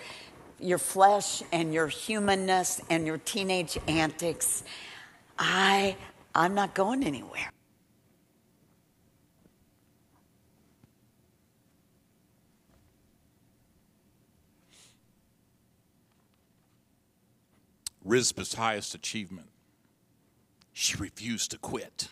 your 0.59 0.79
flesh 0.79 1.43
and 1.51 1.73
your 1.73 1.87
humanness 1.87 2.81
and 2.89 3.05
your 3.05 3.19
teenage 3.19 3.77
antics, 3.87 4.63
I, 5.37 5.95
I'm 6.33 6.55
not 6.55 6.73
going 6.73 7.03
anywhere. 7.03 7.51
Rizpah's 18.03 18.55
highest 18.55 18.95
achievement. 18.95 19.52
She 20.73 20.97
refused 20.97 21.51
to 21.51 21.57
quit. 21.57 22.09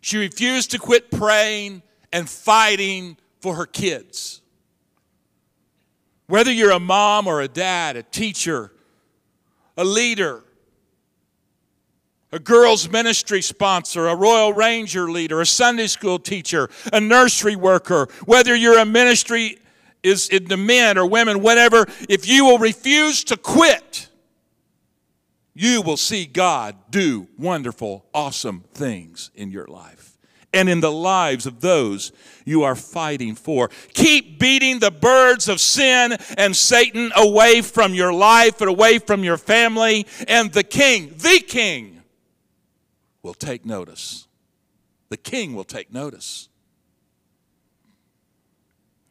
She 0.00 0.16
refused 0.16 0.70
to 0.70 0.78
quit 0.78 1.10
praying 1.10 1.82
and 2.12 2.28
fighting 2.28 3.18
for 3.40 3.54
her 3.54 3.66
kids. 3.66 4.40
Whether 6.26 6.52
you're 6.52 6.70
a 6.70 6.80
mom 6.80 7.26
or 7.26 7.40
a 7.40 7.48
dad, 7.48 7.96
a 7.96 8.02
teacher, 8.02 8.72
a 9.76 9.84
leader, 9.84 10.42
a 12.32 12.38
girls' 12.38 12.88
ministry 12.88 13.42
sponsor, 13.42 14.06
a 14.06 14.14
Royal 14.14 14.52
Ranger 14.52 15.10
leader, 15.10 15.40
a 15.40 15.46
Sunday 15.46 15.88
school 15.88 16.18
teacher, 16.18 16.70
a 16.92 17.00
nursery 17.00 17.56
worker, 17.56 18.08
whether 18.24 18.54
you're 18.54 18.78
a 18.78 18.84
ministry 18.84 19.58
is 20.02 20.28
in 20.28 20.44
the 20.44 20.56
men 20.56 20.96
or 20.96 21.04
women, 21.04 21.42
whatever, 21.42 21.86
if 22.08 22.26
you 22.28 22.44
will 22.44 22.58
refuse 22.58 23.24
to 23.24 23.36
quit, 23.36 24.09
you 25.60 25.82
will 25.82 25.98
see 25.98 26.24
God 26.24 26.74
do 26.88 27.28
wonderful, 27.36 28.06
awesome 28.14 28.64
things 28.72 29.30
in 29.34 29.50
your 29.50 29.66
life 29.66 30.16
and 30.54 30.70
in 30.70 30.80
the 30.80 30.90
lives 30.90 31.44
of 31.44 31.60
those 31.60 32.12
you 32.46 32.62
are 32.62 32.74
fighting 32.74 33.34
for. 33.34 33.68
Keep 33.92 34.38
beating 34.38 34.78
the 34.78 34.90
birds 34.90 35.50
of 35.50 35.60
sin 35.60 36.16
and 36.38 36.56
Satan 36.56 37.12
away 37.14 37.60
from 37.60 37.92
your 37.92 38.10
life 38.10 38.62
and 38.62 38.70
away 38.70 38.98
from 38.98 39.22
your 39.22 39.36
family, 39.36 40.06
and 40.26 40.50
the 40.50 40.64
king, 40.64 41.12
the 41.18 41.44
king, 41.46 42.00
will 43.22 43.34
take 43.34 43.66
notice. 43.66 44.26
The 45.10 45.18
king 45.18 45.54
will 45.54 45.64
take 45.64 45.92
notice. 45.92 46.48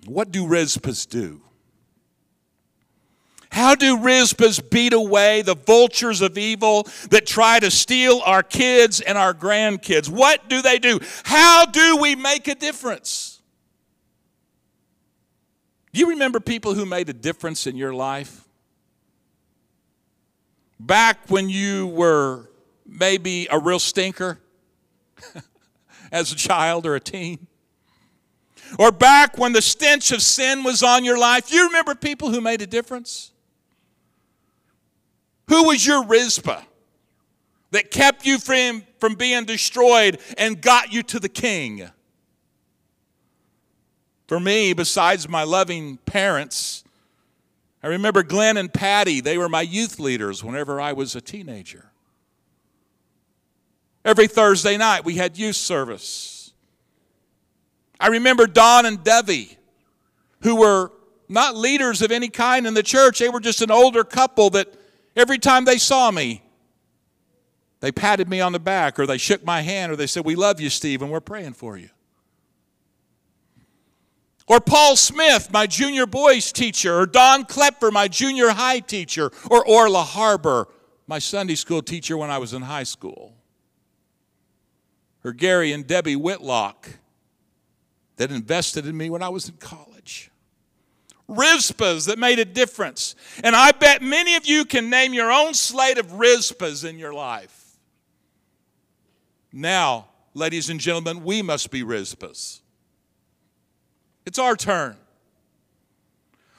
What 0.07 0.31
do 0.31 0.47
Rizpahs 0.47 1.07
do? 1.07 1.41
How 3.51 3.75
do 3.75 3.97
Rizpahs 3.97 4.67
beat 4.69 4.93
away 4.93 5.41
the 5.41 5.55
vultures 5.55 6.21
of 6.21 6.37
evil 6.37 6.87
that 7.09 7.25
try 7.25 7.59
to 7.59 7.71
steal 7.71 8.21
our 8.25 8.43
kids 8.43 9.01
and 9.01 9.17
our 9.17 9.33
grandkids? 9.33 10.07
What 10.07 10.47
do 10.47 10.61
they 10.61 10.77
do? 10.77 10.99
How 11.23 11.65
do 11.65 11.97
we 11.97 12.15
make 12.15 12.47
a 12.47 12.55
difference? 12.55 13.41
Do 15.91 15.99
you 15.99 16.09
remember 16.09 16.39
people 16.39 16.75
who 16.75 16.85
made 16.85 17.09
a 17.09 17.13
difference 17.13 17.65
in 17.65 17.75
your 17.75 17.93
life? 17.93 18.47
Back 20.79 21.29
when 21.29 21.49
you 21.49 21.87
were 21.87 22.49
maybe 22.85 23.47
a 23.51 23.59
real 23.59 23.79
stinker 23.79 24.39
as 26.11 26.31
a 26.31 26.35
child 26.35 26.85
or 26.85 26.95
a 26.95 26.99
teen? 26.99 27.47
Or 28.77 28.91
back 28.91 29.39
when 29.39 29.53
the 29.53 29.63
stench 29.63 30.11
of 30.11 30.21
sin 30.21 30.63
was 30.63 30.83
on 30.83 31.03
your 31.03 31.17
life? 31.17 31.51
You 31.51 31.65
remember 31.65 31.95
people 31.95 32.29
who 32.29 32.39
made 32.39 32.61
a 32.61 32.67
difference? 32.67 33.31
Who 35.49 35.65
was 35.65 35.85
your 35.85 36.05
Rizpah 36.05 36.61
that 37.71 37.91
kept 37.91 38.25
you 38.25 38.37
from, 38.37 38.83
from 38.99 39.15
being 39.15 39.45
destroyed 39.45 40.19
and 40.37 40.61
got 40.61 40.93
you 40.93 41.03
to 41.03 41.19
the 41.19 41.29
king? 41.29 41.89
For 44.27 44.39
me, 44.39 44.73
besides 44.73 45.27
my 45.27 45.43
loving 45.43 45.97
parents, 45.97 46.83
I 47.81 47.87
remember 47.87 48.21
Glenn 48.21 48.57
and 48.57 48.71
Patty. 48.71 49.21
They 49.21 49.39
were 49.39 49.49
my 49.49 49.63
youth 49.63 49.99
leaders 49.99 50.43
whenever 50.43 50.79
I 50.79 50.93
was 50.93 51.15
a 51.15 51.21
teenager. 51.21 51.91
Every 54.05 54.27
Thursday 54.27 54.77
night, 54.77 55.03
we 55.03 55.15
had 55.15 55.35
youth 55.35 55.55
service. 55.55 56.53
I 57.99 58.07
remember 58.07 58.45
Don 58.45 58.85
and 58.85 59.03
Debbie, 59.03 59.57
who 60.41 60.57
were 60.57 60.91
not 61.27 61.55
leaders 61.55 62.03
of 62.03 62.11
any 62.11 62.29
kind 62.29 62.67
in 62.67 62.75
the 62.75 62.83
church. 62.83 63.17
They 63.17 63.29
were 63.29 63.39
just 63.39 63.63
an 63.63 63.71
older 63.71 64.03
couple 64.03 64.51
that 64.51 64.78
every 65.19 65.39
time 65.39 65.65
they 65.65 65.77
saw 65.77 66.11
me, 66.11 66.43
they 67.79 67.91
patted 67.91 68.27
me 68.27 68.41
on 68.41 68.51
the 68.51 68.59
back 68.59 68.99
or 68.99 69.05
they 69.05 69.17
shook 69.17 69.43
my 69.45 69.61
hand 69.61 69.91
or 69.91 69.95
they 69.95 70.07
said, 70.07 70.25
We 70.25 70.35
love 70.35 70.59
you, 70.59 70.69
Steve, 70.69 71.01
and 71.01 71.11
we're 71.11 71.21
praying 71.21 71.53
for 71.53 71.77
you. 71.77 71.89
Or 74.47 74.59
Paul 74.59 74.95
Smith, 74.95 75.51
my 75.51 75.67
junior 75.67 76.07
boys 76.07 76.51
teacher, 76.51 76.99
or 76.99 77.05
Don 77.05 77.45
Klepper, 77.45 77.91
my 77.91 78.07
junior 78.07 78.49
high 78.49 78.79
teacher, 78.79 79.31
or 79.49 79.65
Orla 79.65 80.01
Harbor, 80.01 80.67
my 81.05 81.19
Sunday 81.19 81.55
school 81.55 81.83
teacher 81.83 82.17
when 82.17 82.31
I 82.31 82.39
was 82.39 82.53
in 82.53 82.63
high 82.63 82.83
school. 82.83 83.35
Or 85.23 85.33
Gary 85.33 85.71
and 85.71 85.85
Debbie 85.85 86.15
Whitlock 86.15 86.89
that 88.15 88.31
invested 88.31 88.87
in 88.87 88.97
me 88.97 89.09
when 89.09 89.21
I 89.21 89.29
was 89.29 89.47
in 89.47 89.55
college. 89.55 89.88
Rizpahs 91.29 92.07
that 92.07 92.17
made 92.17 92.39
a 92.39 92.45
difference. 92.45 93.15
And 93.43 93.55
I 93.55 93.71
bet 93.71 94.01
many 94.01 94.35
of 94.35 94.45
you 94.45 94.65
can 94.65 94.89
name 94.89 95.13
your 95.13 95.31
own 95.31 95.53
slate 95.53 95.97
of 95.97 96.07
Rizpahs 96.07 96.83
in 96.83 96.97
your 96.97 97.13
life. 97.13 97.77
Now, 99.53 100.07
ladies 100.33 100.69
and 100.69 100.79
gentlemen, 100.79 101.23
we 101.23 101.41
must 101.41 101.71
be 101.71 101.83
Rizpahs. 101.83 102.61
It's 104.25 104.39
our 104.39 104.55
turn. 104.55 104.97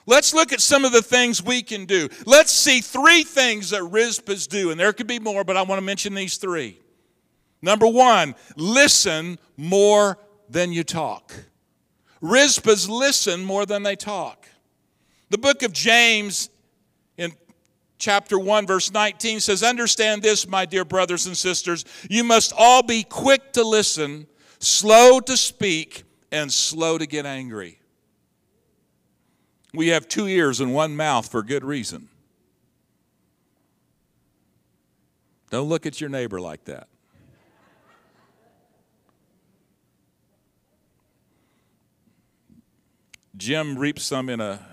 Let's 0.07 0.35
look 0.35 0.53
at 0.53 0.61
some 0.61 0.85
of 0.85 0.93
the 0.93 1.03
things 1.03 1.43
we 1.43 1.63
can 1.63 1.85
do. 1.85 2.09
Let's 2.27 2.51
see 2.51 2.81
three 2.81 3.23
things 3.23 3.71
that 3.71 3.83
Rizpahs 3.83 4.49
do, 4.49 4.71
and 4.71 4.81
there 4.81 4.93
could 4.93 5.07
be 5.07 5.19
more, 5.19 5.45
but 5.45 5.57
I 5.57 5.63
want 5.63 5.79
to 5.79 5.85
mention 5.85 6.15
these 6.15 6.37
three. 6.37 6.79
Number 7.63 7.87
one, 7.87 8.35
listen 8.57 9.39
more 9.57 10.19
than 10.49 10.73
you 10.73 10.83
talk. 10.83 11.33
Rizpahs 12.23 12.89
listen 12.89 13.45
more 13.45 13.67
than 13.67 13.83
they 13.83 13.95
talk. 13.95 14.47
The 15.31 15.39
book 15.39 15.63
of 15.63 15.73
James 15.73 16.51
in 17.17 17.33
chapter 17.99 18.37
1, 18.37 18.67
verse 18.67 18.93
19 18.93 19.39
says, 19.39 19.63
Understand 19.63 20.23
this, 20.23 20.47
my 20.47 20.67
dear 20.67 20.85
brothers 20.85 21.27
and 21.27 21.37
sisters. 21.37 21.85
You 22.11 22.25
must 22.25 22.53
all 22.57 22.83
be 22.83 23.05
quick 23.05 23.53
to 23.53 23.63
listen, 23.63 24.27
slow 24.59 25.21
to 25.21 25.37
speak, 25.37 26.03
and 26.33 26.53
slow 26.53 26.99
to 26.99 27.07
get 27.07 27.27
angry. 27.27 27.79
We 29.73 29.89
have 29.89 30.09
two 30.09 30.27
ears 30.27 30.61
and 30.61 30.75
one 30.75 30.97
mouth 30.97 31.31
for 31.31 31.45
good 31.45 31.65
reason. 31.65 32.09
Don't 35.51 35.69
look 35.69 35.87
at 35.87 36.01
your 36.01 36.11
neighbor 36.11 36.41
like 36.41 36.65
that. 36.65 36.89
Jim 43.37 43.77
Reapsome 43.77 44.29
in 44.29 44.41
a 44.41 44.70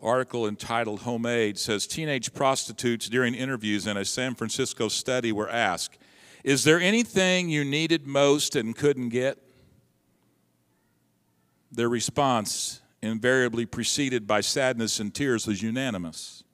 article 0.00 0.46
entitled 0.46 1.00
Homemade 1.00 1.58
says 1.58 1.86
teenage 1.86 2.32
prostitutes 2.32 3.08
during 3.08 3.34
interviews 3.34 3.86
in 3.86 3.96
a 3.96 4.04
San 4.04 4.34
Francisco 4.34 4.88
study 4.88 5.32
were 5.32 5.48
asked, 5.48 5.98
"Is 6.44 6.64
there 6.64 6.80
anything 6.80 7.48
you 7.48 7.64
needed 7.64 8.06
most 8.06 8.54
and 8.54 8.76
couldn't 8.76 9.08
get?" 9.08 9.42
Their 11.70 11.88
response, 11.88 12.80
invariably 13.02 13.66
preceded 13.66 14.26
by 14.26 14.40
sadness 14.40 15.00
and 15.00 15.14
tears, 15.14 15.46
was 15.46 15.62
unanimous. 15.62 16.44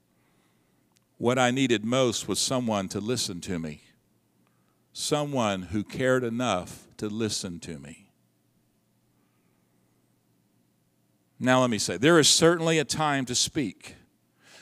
What 1.19 1.39
I 1.39 1.51
needed 1.51 1.85
most 1.85 2.27
was 2.27 2.39
someone 2.41 2.89
to 2.89 3.01
listen 3.01 3.41
to 3.43 3.59
me, 3.59 3.83
someone 4.93 5.63
who 5.63 5.85
cared 5.85 6.25
enough 6.25 6.89
to 6.97 7.09
listen 7.09 7.61
to 7.61 7.79
me. 7.79 8.04
Now, 11.39 11.61
let 11.61 11.71
me 11.71 11.79
say, 11.79 11.97
there 11.97 12.19
is 12.19 12.29
certainly 12.29 12.79
a 12.79 12.85
time 12.85 13.25
to 13.27 13.35
speak. 13.35 13.97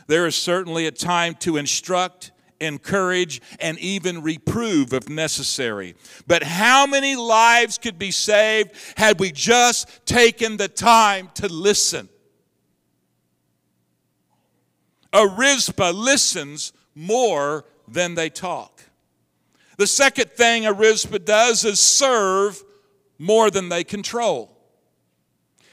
There 0.07 0.27
is 0.27 0.35
certainly 0.35 0.87
a 0.87 0.91
time 0.91 1.35
to 1.41 1.57
instruct, 1.57 2.33
encourage, 2.61 3.41
and 3.61 3.79
even 3.79 4.23
reprove 4.23 4.93
if 4.93 5.09
necessary. 5.09 5.95
But 6.27 6.43
how 6.43 6.87
many 6.87 7.15
lives 7.15 7.79
could 7.79 7.99
be 7.99 8.11
saved 8.11 8.73
had 8.97 9.21
we 9.21 9.31
just 9.33 10.07
taken 10.07 10.57
the 10.57 10.69
time 10.69 11.31
to 11.35 11.49
listen? 11.49 12.09
a 15.13 15.27
Rizpah 15.27 15.93
listens 15.93 16.73
more 16.95 17.65
than 17.87 18.15
they 18.15 18.31
talk. 18.31 18.83
The 19.77 19.87
second 19.87 20.31
thing 20.33 20.67
a 20.67 20.73
Rizpah 20.73 21.19
does 21.19 21.65
is 21.65 21.81
serve 21.81 22.63
more 23.19 23.51
than 23.51 23.69
they 23.69 23.85
control. 23.85 24.57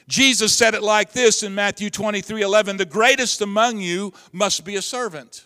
Jesus 0.10 0.56
said 0.56 0.74
it 0.74 0.82
like 0.82 1.12
this 1.12 1.44
in 1.44 1.54
Matthew 1.54 1.92
23 1.92 2.42
11 2.42 2.78
The 2.78 2.86
greatest 2.86 3.42
among 3.42 3.80
you 3.80 4.12
must 4.34 4.66
be 4.66 4.76
a 4.76 4.82
servant. 4.82 5.46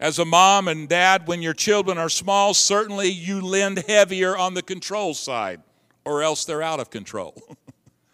As 0.00 0.18
a 0.18 0.24
mom 0.24 0.68
and 0.68 0.88
dad, 0.88 1.26
when 1.26 1.42
your 1.42 1.52
children 1.52 1.98
are 1.98 2.08
small, 2.08 2.54
certainly 2.54 3.08
you 3.08 3.42
lend 3.42 3.78
heavier 3.86 4.36
on 4.36 4.54
the 4.54 4.62
control 4.62 5.12
side, 5.12 5.60
or 6.06 6.22
else 6.22 6.46
they're 6.46 6.62
out 6.62 6.80
of 6.80 6.88
control. 6.88 7.56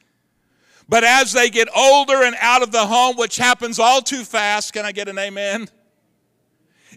but 0.89 1.05
as 1.05 1.33
they 1.33 1.51
get 1.51 1.69
older 1.75 2.23
and 2.25 2.35
out 2.41 2.63
of 2.63 2.73
the 2.73 2.87
home, 2.87 3.17
which 3.17 3.37
happens 3.37 3.79
all 3.79 4.01
too 4.01 4.25
fast, 4.25 4.73
can 4.73 4.85
I 4.85 4.91
get 4.91 5.09
an 5.09 5.19
amen? 5.19 5.69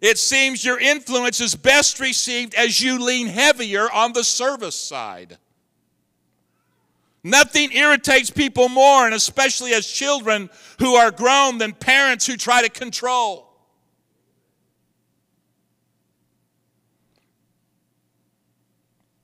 It 0.01 0.17
seems 0.17 0.65
your 0.65 0.79
influence 0.79 1.39
is 1.39 1.55
best 1.55 1.99
received 1.99 2.53
as 2.53 2.81
you 2.81 2.99
lean 3.03 3.27
heavier 3.27 3.89
on 3.91 4.13
the 4.13 4.23
service 4.23 4.75
side. 4.75 5.37
Nothing 7.23 7.71
irritates 7.71 8.29
people 8.29 8.69
more, 8.69 9.05
and 9.05 9.15
especially 9.15 9.73
as 9.73 9.87
children 9.87 10.49
who 10.77 10.93
are 10.93 11.09
grown, 11.09 11.57
than 11.57 11.73
parents 11.73 12.27
who 12.27 12.37
try 12.37 12.61
to 12.61 12.69
control. 12.69 13.51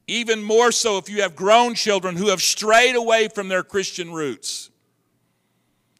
Even 0.07 0.41
more 0.41 0.71
so 0.71 0.97
if 0.97 1.09
you 1.09 1.21
have 1.21 1.35
grown 1.35 1.75
children 1.75 2.15
who 2.15 2.29
have 2.29 2.41
strayed 2.41 2.95
away 2.95 3.27
from 3.27 3.49
their 3.49 3.63
Christian 3.63 4.11
roots. 4.11 4.71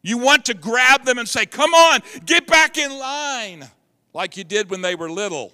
You 0.01 0.17
want 0.17 0.45
to 0.45 0.53
grab 0.53 1.05
them 1.05 1.19
and 1.19 1.29
say, 1.29 1.45
Come 1.45 1.73
on, 1.73 2.01
get 2.25 2.47
back 2.47 2.77
in 2.77 2.97
line, 2.97 3.69
like 4.13 4.37
you 4.37 4.43
did 4.43 4.69
when 4.69 4.81
they 4.81 4.95
were 4.95 5.09
little. 5.09 5.53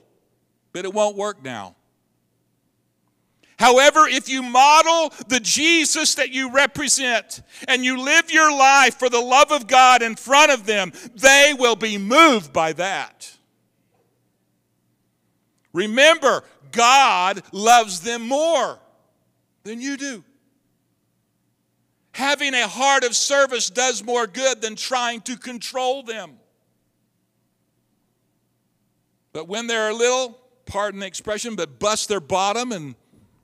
But 0.73 0.85
it 0.85 0.93
won't 0.93 1.15
work 1.15 1.43
now. 1.43 1.75
However, 3.57 4.07
if 4.07 4.29
you 4.29 4.43
model 4.43 5.11
the 5.27 5.39
Jesus 5.39 6.15
that 6.15 6.29
you 6.29 6.51
represent 6.51 7.41
and 7.67 7.83
you 7.83 7.99
live 7.99 8.31
your 8.31 8.51
life 8.51 8.99
for 8.99 9.09
the 9.09 9.19
love 9.19 9.51
of 9.51 9.65
God 9.65 10.03
in 10.03 10.15
front 10.15 10.51
of 10.51 10.67
them, 10.67 10.91
they 11.15 11.55
will 11.57 11.75
be 11.75 11.97
moved 11.97 12.53
by 12.53 12.73
that. 12.73 13.35
Remember, 15.73 16.43
God 16.71 17.41
loves 17.51 18.01
them 18.01 18.27
more 18.27 18.79
than 19.63 19.81
you 19.81 19.97
do. 19.97 20.23
Having 22.11 22.53
a 22.53 22.67
heart 22.67 23.03
of 23.03 23.15
service 23.15 23.69
does 23.69 24.03
more 24.03 24.27
good 24.27 24.61
than 24.61 24.75
trying 24.75 25.21
to 25.21 25.35
control 25.35 26.03
them. 26.03 26.39
But 29.37 29.47
when 29.47 29.67
they're 29.67 29.91
a 29.91 29.93
little, 29.93 30.35
pardon 30.65 31.01
the 31.01 31.05
expression, 31.05 31.55
but 31.55 31.77
bust 31.77 32.09
their 32.09 32.19
bottom 32.19 32.71
and 32.71 32.95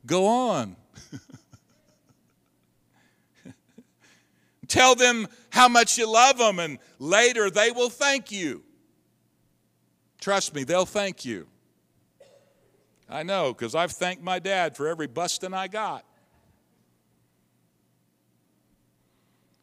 go 0.08 0.26
on. 0.26 0.76
Tell 4.68 4.96
them 4.96 5.28
how 5.52 5.68
much 5.68 6.00
you 6.00 6.12
love 6.12 6.40
them, 6.40 6.58
and 6.58 6.80
later 6.98 7.52
they 7.52 7.70
will 7.70 7.92
thank 7.92 8.32
you. 8.32 8.64
Trust 10.20 10.56
me, 10.56 10.64
they'll 10.64 10.88
thank 10.88 11.26
you. 11.26 11.46
I 13.08 13.22
know, 13.22 13.54
because 13.54 13.76
I've 13.76 13.92
thanked 13.92 14.24
my 14.24 14.40
dad 14.40 14.76
for 14.76 14.88
every 14.88 15.06
busting 15.06 15.54
I 15.54 15.68
got. 15.68 16.04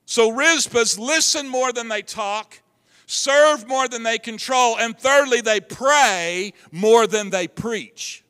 So 0.06 0.30
Rizpahs 0.30 0.96
listen 0.96 1.48
more 1.48 1.72
than 1.72 1.88
they 1.88 2.02
talk, 2.02 2.62
serve 3.10 3.66
more 3.66 3.88
than 3.88 4.02
they 4.02 4.18
control, 4.18 4.78
and 4.78 4.98
thirdly, 4.98 5.40
they 5.40 5.60
pray 5.60 6.52
more 6.70 7.06
than 7.06 7.30
they 7.30 7.48
preach. 7.48 8.24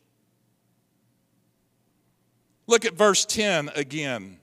Look 2.66 2.84
at 2.84 2.94
verse 2.94 3.24
10 3.24 3.70
again. 3.74 4.38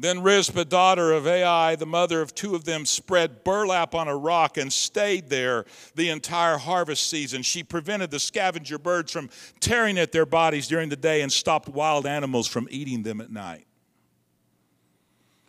Then 0.00 0.22
Rizpah, 0.22 0.64
daughter 0.64 1.12
of 1.12 1.26
Ai, 1.26 1.74
the 1.74 1.84
mother 1.84 2.22
of 2.22 2.32
two 2.32 2.54
of 2.54 2.62
them, 2.64 2.86
spread 2.86 3.42
burlap 3.42 3.96
on 3.96 4.06
a 4.06 4.16
rock 4.16 4.56
and 4.56 4.72
stayed 4.72 5.28
there 5.28 5.64
the 5.96 6.08
entire 6.10 6.56
harvest 6.56 7.10
season. 7.10 7.42
She 7.42 7.64
prevented 7.64 8.12
the 8.12 8.20
scavenger 8.20 8.78
birds 8.78 9.10
from 9.10 9.28
tearing 9.58 9.98
at 9.98 10.12
their 10.12 10.24
bodies 10.24 10.68
during 10.68 10.88
the 10.88 10.96
day 10.96 11.20
and 11.20 11.32
stopped 11.32 11.68
wild 11.68 12.06
animals 12.06 12.46
from 12.46 12.68
eating 12.70 13.02
them 13.02 13.20
at 13.20 13.32
night. 13.32 13.66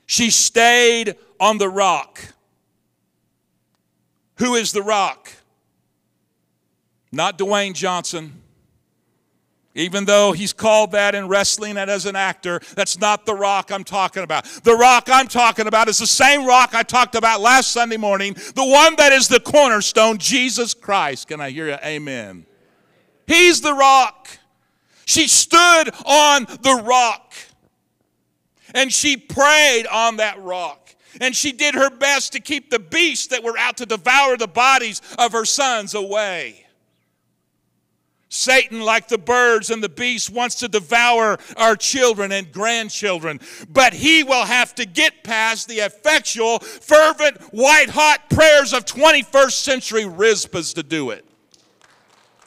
She 0.07 0.31
stayed 0.31 1.15
on 1.39 1.59
the 1.59 1.69
rock. 1.69 2.19
Who 4.39 4.55
is 4.55 4.71
the 4.71 4.81
rock? 4.81 5.31
Not 7.11 7.37
Dwayne 7.37 7.73
Johnson. 7.73 8.41
Even 9.75 10.05
though 10.05 10.31
he's 10.31 10.51
called 10.51 10.91
that 10.93 11.13
in 11.13 11.27
wrestling 11.27 11.77
and 11.77 11.89
as 11.89 12.05
an 12.05 12.15
actor, 12.15 12.59
that's 12.75 12.99
not 12.99 13.25
the 13.25 13.35
rock 13.35 13.71
I'm 13.71 13.83
talking 13.83 14.23
about. 14.23 14.45
The 14.63 14.75
rock 14.75 15.07
I'm 15.11 15.27
talking 15.27 15.67
about 15.67 15.87
is 15.87 15.99
the 15.99 16.07
same 16.07 16.45
rock 16.45 16.73
I 16.73 16.83
talked 16.83 17.15
about 17.15 17.39
last 17.39 17.71
Sunday 17.71 17.97
morning, 17.97 18.33
the 18.33 18.65
one 18.65 18.95
that 18.95 19.11
is 19.11 19.27
the 19.27 19.39
cornerstone, 19.39 20.17
Jesus 20.17 20.73
Christ. 20.73 21.27
Can 21.27 21.39
I 21.39 21.51
hear 21.51 21.67
you? 21.67 21.77
Amen. 21.83 22.45
He's 23.27 23.61
the 23.61 23.73
rock. 23.73 24.27
She 25.05 25.27
stood 25.27 25.91
on 26.05 26.45
the 26.61 26.83
rock 26.85 27.33
and 28.73 28.91
she 28.91 29.17
prayed 29.17 29.85
on 29.87 30.17
that 30.17 30.41
rock. 30.41 30.78
And 31.19 31.35
she 31.35 31.51
did 31.51 31.75
her 31.75 31.89
best 31.89 32.33
to 32.33 32.39
keep 32.39 32.69
the 32.69 32.79
beasts 32.79 33.27
that 33.27 33.43
were 33.43 33.57
out 33.57 33.77
to 33.77 33.85
devour 33.85 34.37
the 34.37 34.47
bodies 34.47 35.01
of 35.17 35.31
her 35.31 35.45
sons 35.45 35.93
away. 35.93 36.65
Satan, 38.29 38.81
like 38.81 39.07
the 39.07 39.17
birds 39.17 39.71
and 39.71 39.83
the 39.83 39.89
beasts, 39.89 40.29
wants 40.29 40.55
to 40.55 40.67
devour 40.67 41.39
our 41.57 41.75
children 41.75 42.31
and 42.31 42.51
grandchildren, 42.51 43.39
but 43.67 43.91
he 43.91 44.23
will 44.23 44.45
have 44.45 44.75
to 44.75 44.85
get 44.85 45.23
past 45.23 45.67
the 45.67 45.79
effectual, 45.79 46.59
fervent, 46.59 47.41
white 47.51 47.89
hot 47.89 48.29
prayers 48.29 48.71
of 48.71 48.85
21st 48.85 49.51
century 49.51 50.03
Rizpahs 50.03 50.75
to 50.75 50.83
do 50.83 51.09
it. 51.09 51.25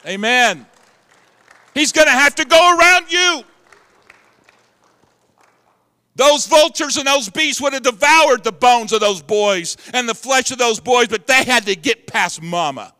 Amen. 0.07 0.65
He's 1.73 1.91
going 1.91 2.07
to 2.07 2.13
have 2.13 2.35
to 2.35 2.45
go 2.45 2.77
around 2.77 3.11
you. 3.11 3.43
Those 6.15 6.45
vultures 6.45 6.97
and 6.97 7.07
those 7.07 7.29
beasts 7.29 7.59
would 7.61 7.73
have 7.73 7.83
devoured 7.83 8.43
the 8.43 8.51
bones 8.51 8.93
of 8.93 8.99
those 8.99 9.21
boys 9.21 9.77
and 9.93 10.07
the 10.07 10.13
flesh 10.13 10.51
of 10.51 10.59
those 10.59 10.79
boys, 10.79 11.07
but 11.07 11.25
they 11.25 11.43
had 11.43 11.65
to 11.65 11.75
get 11.75 12.05
past 12.05 12.41
mama. 12.41 12.93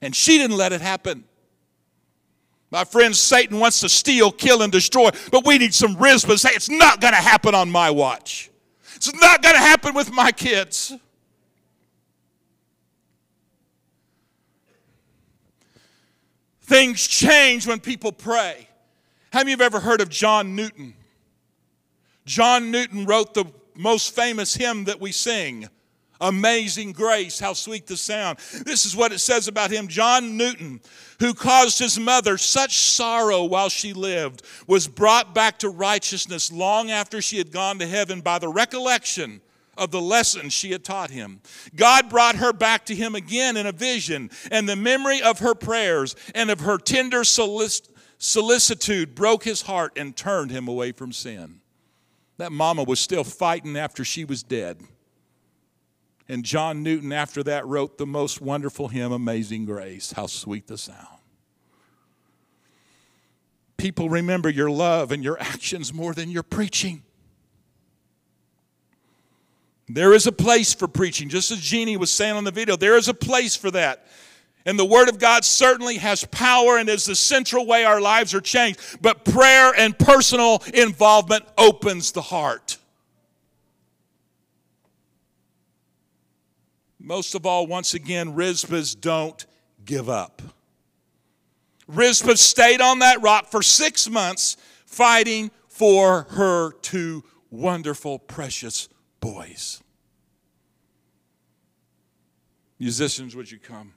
And 0.00 0.14
she 0.14 0.38
didn't 0.38 0.56
let 0.56 0.72
it 0.72 0.80
happen. 0.80 1.24
My 2.70 2.84
friend, 2.84 3.14
Satan 3.14 3.58
wants 3.58 3.80
to 3.80 3.88
steal, 3.88 4.30
kill, 4.30 4.62
and 4.62 4.70
destroy, 4.70 5.10
but 5.30 5.46
we 5.46 5.58
need 5.58 5.74
some 5.74 5.96
Rizpah 5.96 6.36
say, 6.36 6.50
it's 6.52 6.70
not 6.70 7.00
going 7.00 7.14
to 7.14 7.20
happen 7.20 7.54
on 7.54 7.70
my 7.70 7.90
watch. 7.90 8.50
It's 8.94 9.12
not 9.14 9.42
going 9.42 9.54
to 9.54 9.60
happen 9.60 9.94
with 9.94 10.12
my 10.12 10.32
kids. 10.32 10.92
Things 16.62 17.06
change 17.06 17.66
when 17.66 17.78
people 17.78 18.10
pray. 18.10 18.68
How 19.32 19.40
many 19.40 19.52
of 19.52 19.60
you 19.60 19.64
have 19.64 19.74
ever 19.74 19.80
heard 19.80 20.00
of 20.00 20.08
John 20.08 20.56
Newton? 20.56 20.94
John 22.26 22.70
Newton 22.70 23.06
wrote 23.06 23.32
the 23.32 23.46
most 23.74 24.14
famous 24.14 24.54
hymn 24.54 24.84
that 24.84 25.00
we 25.00 25.12
sing. 25.12 25.68
Amazing 26.20 26.92
grace, 26.92 27.38
how 27.38 27.52
sweet 27.52 27.86
the 27.86 27.96
sound. 27.96 28.38
This 28.64 28.86
is 28.86 28.96
what 28.96 29.12
it 29.12 29.18
says 29.18 29.48
about 29.48 29.70
him. 29.70 29.86
John 29.86 30.36
Newton, 30.36 30.80
who 31.20 31.34
caused 31.34 31.78
his 31.78 31.98
mother 32.00 32.38
such 32.38 32.78
sorrow 32.78 33.44
while 33.44 33.68
she 33.68 33.92
lived, 33.92 34.42
was 34.66 34.88
brought 34.88 35.34
back 35.34 35.58
to 35.58 35.68
righteousness 35.68 36.50
long 36.50 36.90
after 36.90 37.20
she 37.20 37.38
had 37.38 37.52
gone 37.52 37.78
to 37.78 37.86
heaven 37.86 38.22
by 38.22 38.38
the 38.38 38.48
recollection 38.48 39.42
of 39.76 39.90
the 39.90 40.00
lesson 40.00 40.48
she 40.48 40.72
had 40.72 40.82
taught 40.82 41.10
him. 41.10 41.40
God 41.74 42.08
brought 42.08 42.36
her 42.36 42.54
back 42.54 42.86
to 42.86 42.94
him 42.94 43.14
again 43.14 43.58
in 43.58 43.66
a 43.66 43.72
vision, 43.72 44.30
and 44.50 44.66
the 44.66 44.74
memory 44.74 45.20
of 45.20 45.40
her 45.40 45.54
prayers 45.54 46.16
and 46.34 46.50
of 46.50 46.60
her 46.60 46.78
tender 46.78 47.20
solic- 47.20 47.90
solicitude 48.16 49.14
broke 49.14 49.44
his 49.44 49.62
heart 49.62 49.92
and 49.96 50.16
turned 50.16 50.50
him 50.50 50.66
away 50.66 50.92
from 50.92 51.12
sin. 51.12 51.60
That 52.38 52.52
mama 52.52 52.82
was 52.82 53.00
still 53.00 53.24
fighting 53.24 53.76
after 53.76 54.04
she 54.04 54.24
was 54.24 54.42
dead. 54.42 54.82
And 56.28 56.44
John 56.44 56.82
Newton, 56.82 57.12
after 57.12 57.42
that, 57.44 57.66
wrote 57.66 57.98
the 57.98 58.06
most 58.06 58.40
wonderful 58.40 58.88
hymn, 58.88 59.12
Amazing 59.12 59.64
Grace. 59.64 60.12
How 60.12 60.26
sweet 60.26 60.66
the 60.66 60.76
sound. 60.76 61.06
People 63.76 64.08
remember 64.08 64.48
your 64.48 64.70
love 64.70 65.12
and 65.12 65.22
your 65.22 65.40
actions 65.40 65.92
more 65.92 66.14
than 66.14 66.30
your 66.30 66.42
preaching. 66.42 67.02
There 69.88 70.12
is 70.12 70.26
a 70.26 70.32
place 70.32 70.74
for 70.74 70.88
preaching, 70.88 71.28
just 71.28 71.52
as 71.52 71.60
Jeannie 71.60 71.96
was 71.96 72.10
saying 72.10 72.34
on 72.34 72.42
the 72.42 72.50
video, 72.50 72.76
there 72.76 72.96
is 72.96 73.06
a 73.06 73.14
place 73.14 73.54
for 73.54 73.70
that. 73.70 74.06
And 74.66 74.76
the 74.76 74.84
Word 74.84 75.08
of 75.08 75.20
God 75.20 75.44
certainly 75.44 75.96
has 75.98 76.24
power 76.24 76.76
and 76.76 76.88
is 76.88 77.04
the 77.04 77.14
central 77.14 77.66
way 77.66 77.84
our 77.84 78.00
lives 78.00 78.34
are 78.34 78.40
changed. 78.40 78.80
But 79.00 79.24
prayer 79.24 79.72
and 79.78 79.96
personal 79.96 80.60
involvement 80.74 81.44
opens 81.56 82.10
the 82.10 82.20
heart. 82.20 82.76
Most 86.98 87.36
of 87.36 87.46
all, 87.46 87.68
once 87.68 87.94
again, 87.94 88.34
Rizpahs 88.34 89.00
don't 89.00 89.46
give 89.84 90.08
up. 90.08 90.42
Rizpah 91.86 92.34
stayed 92.34 92.80
on 92.80 92.98
that 92.98 93.22
rock 93.22 93.46
for 93.48 93.62
six 93.62 94.10
months 94.10 94.56
fighting 94.84 95.52
for 95.68 96.22
her 96.30 96.72
two 96.82 97.22
wonderful, 97.52 98.18
precious 98.18 98.88
boys. 99.20 99.80
Musicians, 102.80 103.36
would 103.36 103.48
you 103.48 103.60
come? 103.60 103.92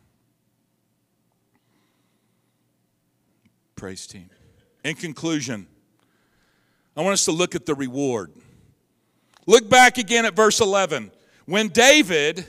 Praise 3.79 4.05
team. 4.05 4.29
In 4.83 4.93
conclusion, 4.93 5.65
I 6.97 7.01
want 7.01 7.13
us 7.13 7.23
to 7.25 7.31
look 7.31 7.55
at 7.55 7.65
the 7.65 7.73
reward. 7.73 8.33
Look 9.45 9.69
back 9.69 9.97
again 9.97 10.25
at 10.25 10.35
verse 10.35 10.59
11. 10.59 11.11
When 11.45 11.69
David 11.69 12.45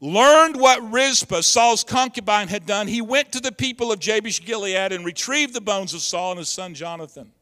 learned 0.00 0.54
what 0.54 0.80
Rizpah, 0.92 1.40
Saul's 1.40 1.82
concubine, 1.82 2.46
had 2.46 2.64
done, 2.64 2.86
he 2.86 3.00
went 3.00 3.32
to 3.32 3.40
the 3.40 3.50
people 3.50 3.90
of 3.90 3.98
Jabesh 3.98 4.44
Gilead 4.44 4.92
and 4.92 5.04
retrieved 5.04 5.52
the 5.52 5.60
bones 5.60 5.94
of 5.94 6.00
Saul 6.00 6.30
and 6.30 6.38
his 6.38 6.48
son 6.48 6.74
Jonathan. 6.74 7.32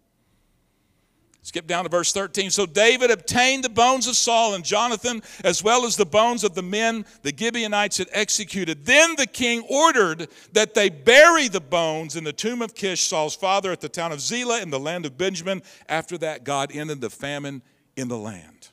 Skip 1.47 1.69
down 1.69 1.85
to 1.85 1.89
verse 1.89 2.11
13. 2.11 2.51
So 2.51 2.67
David 2.67 3.13
obtained 3.13 3.63
the 3.63 3.69
bones 3.69 4.09
of 4.09 4.17
Saul 4.17 4.55
and 4.55 4.65
Jonathan, 4.65 5.23
as 5.45 5.63
well 5.63 5.87
as 5.87 5.95
the 5.95 6.05
bones 6.05 6.43
of 6.43 6.57
the 6.57 6.63
men 6.63 7.07
the 7.23 7.33
Gibeonites 7.33 7.99
had 7.99 8.09
executed. 8.11 8.85
Then 8.85 9.15
the 9.15 9.29
king 9.29 9.65
ordered 9.71 10.27
that 10.55 10.75
they 10.75 10.89
bury 10.89 11.47
the 11.47 11.61
bones 11.61 12.17
in 12.17 12.25
the 12.25 12.33
tomb 12.33 12.63
of 12.63 12.75
Kish, 12.75 13.03
Saul's 13.03 13.37
father, 13.37 13.71
at 13.71 13.81
the 13.81 13.89
town 13.89 14.11
of 14.11 14.21
Zelah 14.21 14.61
in 14.61 14.71
the 14.71 14.81
land 14.81 15.07
of 15.07 15.17
Benjamin. 15.17 15.63
After 15.89 16.19
that, 16.19 16.43
God 16.43 16.75
ended 16.75 17.01
the 17.01 17.11
famine 17.11 17.63
in 17.95 18.09
the 18.09 18.19
land. 18.19 18.71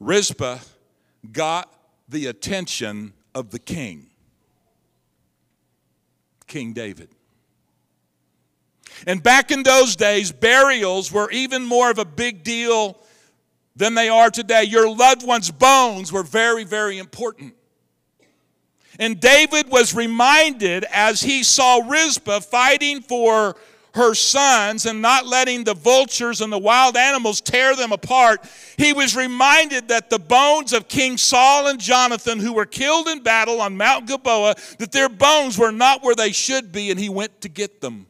Rizpah 0.00 0.60
got 1.30 1.70
the 2.08 2.24
attention 2.24 3.12
of 3.34 3.50
the 3.50 3.58
king, 3.58 4.06
King 6.46 6.72
David. 6.72 7.10
And 9.06 9.22
back 9.22 9.50
in 9.50 9.62
those 9.62 9.96
days, 9.96 10.32
burials 10.32 11.10
were 11.10 11.30
even 11.30 11.64
more 11.64 11.90
of 11.90 11.98
a 11.98 12.04
big 12.04 12.42
deal 12.42 12.98
than 13.74 13.94
they 13.94 14.08
are 14.08 14.30
today. 14.30 14.64
Your 14.64 14.88
loved 14.88 15.26
one's 15.26 15.50
bones 15.50 16.12
were 16.12 16.22
very, 16.22 16.64
very 16.64 16.98
important. 16.98 17.54
And 18.98 19.20
David 19.20 19.68
was 19.68 19.94
reminded 19.94 20.84
as 20.84 21.20
he 21.20 21.42
saw 21.42 21.82
Rizpah 21.86 22.40
fighting 22.40 23.02
for 23.02 23.56
her 23.96 24.14
sons 24.14 24.86
and 24.86 25.02
not 25.02 25.26
letting 25.26 25.64
the 25.64 25.74
vultures 25.74 26.40
and 26.40 26.52
the 26.52 26.58
wild 26.58 26.96
animals 26.96 27.40
tear 27.40 27.74
them 27.74 27.92
apart, 27.92 28.46
he 28.76 28.92
was 28.92 29.16
reminded 29.16 29.88
that 29.88 30.10
the 30.10 30.18
bones 30.18 30.72
of 30.72 30.86
King 30.86 31.16
Saul 31.16 31.66
and 31.66 31.80
Jonathan, 31.80 32.38
who 32.38 32.52
were 32.52 32.66
killed 32.66 33.08
in 33.08 33.22
battle 33.22 33.60
on 33.60 33.76
Mount 33.76 34.06
Gilboa, 34.06 34.54
that 34.78 34.92
their 34.92 35.08
bones 35.08 35.58
were 35.58 35.72
not 35.72 36.02
where 36.02 36.14
they 36.14 36.32
should 36.32 36.72
be, 36.72 36.90
and 36.90 37.00
he 37.00 37.08
went 37.08 37.40
to 37.40 37.48
get 37.48 37.80
them. 37.80 38.06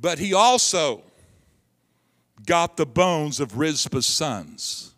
But 0.00 0.18
he 0.18 0.32
also 0.32 1.02
got 2.46 2.76
the 2.76 2.86
bones 2.86 3.38
of 3.40 3.58
Rizpah's 3.58 4.06
sons. 4.06 4.94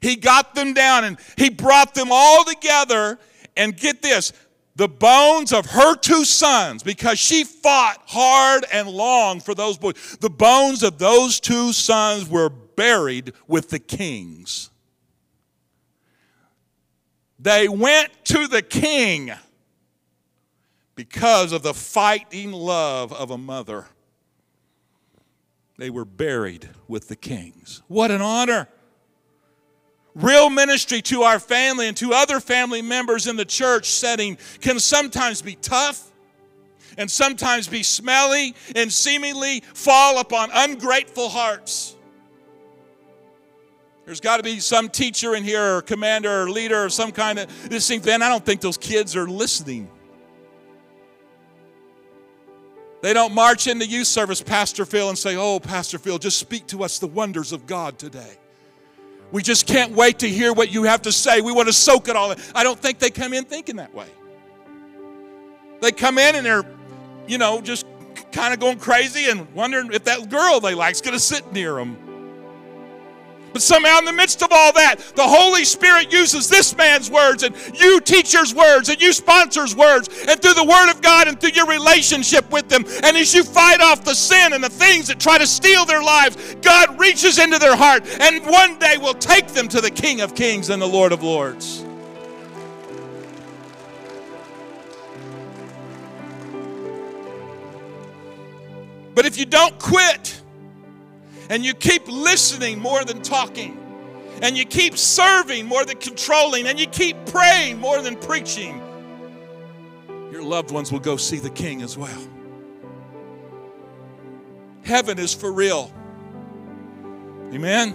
He 0.00 0.16
got 0.16 0.54
them 0.54 0.74
down 0.74 1.04
and 1.04 1.18
he 1.36 1.50
brought 1.50 1.94
them 1.94 2.08
all 2.10 2.44
together. 2.44 3.18
And 3.56 3.76
get 3.76 4.00
this 4.00 4.32
the 4.76 4.88
bones 4.88 5.52
of 5.52 5.66
her 5.66 5.94
two 5.96 6.24
sons, 6.24 6.82
because 6.82 7.18
she 7.18 7.44
fought 7.44 7.98
hard 8.06 8.64
and 8.72 8.88
long 8.88 9.40
for 9.40 9.54
those 9.54 9.76
boys, 9.76 10.16
the 10.20 10.30
bones 10.30 10.82
of 10.82 10.98
those 10.98 11.40
two 11.40 11.72
sons 11.72 12.28
were 12.28 12.48
buried 12.48 13.34
with 13.46 13.68
the 13.68 13.78
kings. 13.78 14.70
They 17.38 17.68
went 17.68 18.10
to 18.26 18.46
the 18.46 18.62
king 18.62 19.32
because 21.00 21.52
of 21.52 21.62
the 21.62 21.72
fighting 21.72 22.52
love 22.52 23.10
of 23.10 23.30
a 23.30 23.38
mother. 23.38 23.86
They 25.78 25.88
were 25.88 26.04
buried 26.04 26.68
with 26.88 27.08
the 27.08 27.16
kings. 27.16 27.80
What 27.88 28.10
an 28.10 28.20
honor! 28.20 28.68
Real 30.14 30.50
ministry 30.50 31.00
to 31.02 31.22
our 31.22 31.40
family 31.40 31.88
and 31.88 31.96
to 31.96 32.12
other 32.12 32.38
family 32.38 32.82
members 32.82 33.26
in 33.26 33.36
the 33.36 33.46
church 33.46 33.88
setting 33.88 34.36
can 34.60 34.78
sometimes 34.78 35.40
be 35.40 35.54
tough 35.54 36.10
and 36.98 37.10
sometimes 37.10 37.66
be 37.66 37.82
smelly 37.82 38.54
and 38.76 38.92
seemingly 38.92 39.60
fall 39.72 40.18
upon 40.18 40.50
ungrateful 40.52 41.30
hearts. 41.30 41.96
There's 44.04 44.20
got 44.20 44.36
to 44.36 44.42
be 44.42 44.60
some 44.60 44.90
teacher 44.90 45.34
in 45.34 45.44
here 45.44 45.76
or 45.76 45.80
commander 45.80 46.42
or 46.42 46.50
leader 46.50 46.84
or 46.84 46.90
some 46.90 47.10
kind 47.10 47.38
of 47.38 47.70
this 47.70 47.88
thing. 47.88 48.02
Then 48.02 48.20
I 48.20 48.28
don't 48.28 48.44
think 48.44 48.60
those 48.60 48.76
kids 48.76 49.16
are 49.16 49.26
listening. 49.26 49.90
They 53.02 53.14
don't 53.14 53.34
march 53.34 53.66
into 53.66 53.86
youth 53.86 54.06
service, 54.06 54.42
Pastor 54.42 54.84
Phil, 54.84 55.08
and 55.08 55.18
say, 55.18 55.36
Oh, 55.36 55.58
Pastor 55.58 55.98
Phil, 55.98 56.18
just 56.18 56.38
speak 56.38 56.66
to 56.68 56.84
us 56.84 56.98
the 56.98 57.06
wonders 57.06 57.52
of 57.52 57.66
God 57.66 57.98
today. 57.98 58.36
We 59.32 59.42
just 59.42 59.66
can't 59.66 59.92
wait 59.92 60.18
to 60.20 60.28
hear 60.28 60.52
what 60.52 60.72
you 60.72 60.82
have 60.84 61.02
to 61.02 61.12
say. 61.12 61.40
We 61.40 61.52
want 61.52 61.68
to 61.68 61.72
soak 61.72 62.08
it 62.08 62.16
all 62.16 62.32
in. 62.32 62.38
I 62.54 62.64
don't 62.64 62.78
think 62.78 62.98
they 62.98 63.10
come 63.10 63.32
in 63.32 63.44
thinking 63.44 63.76
that 63.76 63.94
way. 63.94 64.08
They 65.80 65.92
come 65.92 66.18
in 66.18 66.34
and 66.34 66.44
they're, 66.44 66.64
you 67.26 67.38
know, 67.38 67.60
just 67.60 67.86
kind 68.32 68.52
of 68.52 68.60
going 68.60 68.78
crazy 68.78 69.30
and 69.30 69.52
wondering 69.54 69.92
if 69.92 70.04
that 70.04 70.28
girl 70.28 70.60
they 70.60 70.74
like 70.74 70.94
is 70.94 71.00
going 71.00 71.14
to 71.14 71.20
sit 71.20 71.52
near 71.52 71.74
them. 71.74 71.96
But 73.52 73.62
somehow, 73.62 73.98
in 73.98 74.04
the 74.04 74.12
midst 74.12 74.42
of 74.42 74.48
all 74.52 74.72
that, 74.74 74.96
the 75.16 75.26
Holy 75.26 75.64
Spirit 75.64 76.12
uses 76.12 76.48
this 76.48 76.76
man's 76.76 77.10
words 77.10 77.42
and 77.42 77.54
you 77.74 78.00
teachers' 78.00 78.54
words 78.54 78.88
and 78.88 79.00
you 79.00 79.12
sponsors' 79.12 79.74
words 79.74 80.08
and 80.28 80.40
through 80.40 80.54
the 80.54 80.64
Word 80.64 80.90
of 80.90 81.02
God 81.02 81.28
and 81.28 81.40
through 81.40 81.50
your 81.50 81.66
relationship 81.66 82.50
with 82.50 82.68
them. 82.68 82.84
And 83.02 83.16
as 83.16 83.34
you 83.34 83.42
fight 83.42 83.80
off 83.80 84.04
the 84.04 84.14
sin 84.14 84.52
and 84.52 84.62
the 84.62 84.68
things 84.68 85.08
that 85.08 85.18
try 85.18 85.38
to 85.38 85.46
steal 85.46 85.84
their 85.84 86.02
lives, 86.02 86.56
God 86.62 86.98
reaches 86.98 87.38
into 87.38 87.58
their 87.58 87.76
heart 87.76 88.06
and 88.20 88.44
one 88.46 88.78
day 88.78 88.96
will 88.98 89.14
take 89.14 89.48
them 89.48 89.68
to 89.68 89.80
the 89.80 89.90
King 89.90 90.20
of 90.20 90.34
Kings 90.34 90.70
and 90.70 90.80
the 90.80 90.88
Lord 90.88 91.12
of 91.12 91.22
Lords. 91.22 91.84
But 99.14 99.26
if 99.26 99.36
you 99.36 99.44
don't 99.44 99.78
quit, 99.78 100.40
and 101.50 101.64
you 101.64 101.74
keep 101.74 102.06
listening 102.06 102.78
more 102.78 103.04
than 103.04 103.20
talking, 103.20 103.76
and 104.40 104.56
you 104.56 104.64
keep 104.64 104.96
serving 104.96 105.66
more 105.66 105.84
than 105.84 105.98
controlling, 105.98 106.68
and 106.68 106.78
you 106.78 106.86
keep 106.86 107.16
praying 107.26 107.78
more 107.78 108.00
than 108.00 108.16
preaching, 108.16 108.80
your 110.30 110.44
loved 110.44 110.70
ones 110.70 110.92
will 110.92 111.00
go 111.00 111.16
see 111.16 111.38
the 111.38 111.50
King 111.50 111.82
as 111.82 111.98
well. 111.98 112.22
Heaven 114.84 115.18
is 115.18 115.34
for 115.34 115.52
real. 115.52 115.92
Amen? 117.52 117.94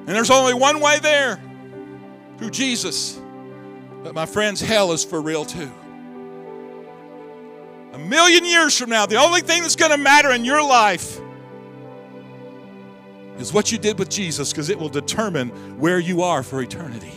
And 0.00 0.08
there's 0.08 0.30
only 0.30 0.52
one 0.52 0.80
way 0.80 0.98
there 0.98 1.40
through 2.38 2.50
Jesus. 2.50 3.20
But 4.02 4.14
my 4.14 4.26
friends, 4.26 4.60
hell 4.60 4.90
is 4.90 5.04
for 5.04 5.22
real 5.22 5.44
too. 5.44 5.70
A 7.92 7.98
million 7.98 8.44
years 8.44 8.76
from 8.76 8.90
now, 8.90 9.06
the 9.06 9.16
only 9.16 9.42
thing 9.42 9.62
that's 9.62 9.76
going 9.76 9.92
to 9.92 9.96
matter 9.96 10.32
in 10.32 10.44
your 10.44 10.62
life 10.62 11.21
is 13.38 13.52
what 13.52 13.72
you 13.72 13.78
did 13.78 13.98
with 13.98 14.08
Jesus 14.08 14.52
because 14.52 14.68
it 14.68 14.78
will 14.78 14.88
determine 14.88 15.48
where 15.78 15.98
you 15.98 16.22
are 16.22 16.42
for 16.42 16.62
eternity. 16.62 17.12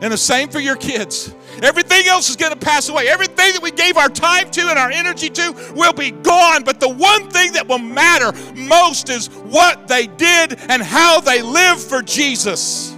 And 0.00 0.12
the 0.12 0.18
same 0.18 0.48
for 0.48 0.60
your 0.60 0.76
kids. 0.76 1.34
Everything 1.62 2.06
else 2.08 2.28
is 2.28 2.36
going 2.36 2.52
to 2.52 2.58
pass 2.58 2.88
away. 2.88 3.08
Everything 3.08 3.52
that 3.52 3.62
we 3.62 3.70
gave 3.70 3.96
our 3.96 4.08
time 4.08 4.50
to 4.50 4.60
and 4.68 4.78
our 4.78 4.90
energy 4.90 5.30
to 5.30 5.72
will 5.74 5.92
be 5.92 6.10
gone. 6.10 6.62
But 6.62 6.80
the 6.80 6.88
one 6.88 7.30
thing 7.30 7.52
that 7.52 7.66
will 7.68 7.78
matter 7.78 8.32
most 8.54 9.08
is 9.08 9.28
what 9.28 9.88
they 9.88 10.06
did 10.06 10.58
and 10.68 10.82
how 10.82 11.20
they 11.20 11.42
lived 11.42 11.80
for 11.80 12.02
Jesus. 12.02 12.94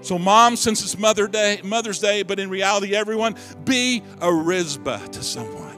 So, 0.00 0.18
mom, 0.18 0.56
since 0.56 0.82
it's 0.82 0.98
Mother 0.98 1.26
Day, 1.26 1.60
Mother's 1.64 1.98
Day, 1.98 2.22
but 2.22 2.38
in 2.38 2.50
reality, 2.50 2.94
everyone, 2.94 3.36
be 3.64 4.02
a 4.20 4.32
Rizpah 4.32 5.06
to 5.08 5.22
someone. 5.22 5.73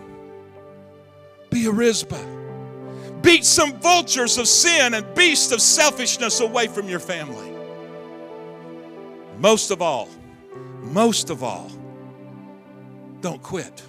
Be 1.56 1.64
a. 1.64 3.22
Beat 3.22 3.42
some 3.42 3.80
vultures 3.80 4.36
of 4.36 4.46
sin 4.46 4.92
and 4.92 5.14
beasts 5.14 5.52
of 5.52 5.62
selfishness 5.62 6.40
away 6.40 6.66
from 6.66 6.86
your 6.86 7.00
family. 7.00 7.50
Most 9.38 9.70
of 9.70 9.80
all, 9.80 10.10
most 10.82 11.30
of 11.30 11.42
all, 11.42 11.70
don't 13.22 13.42
quit. 13.42 13.82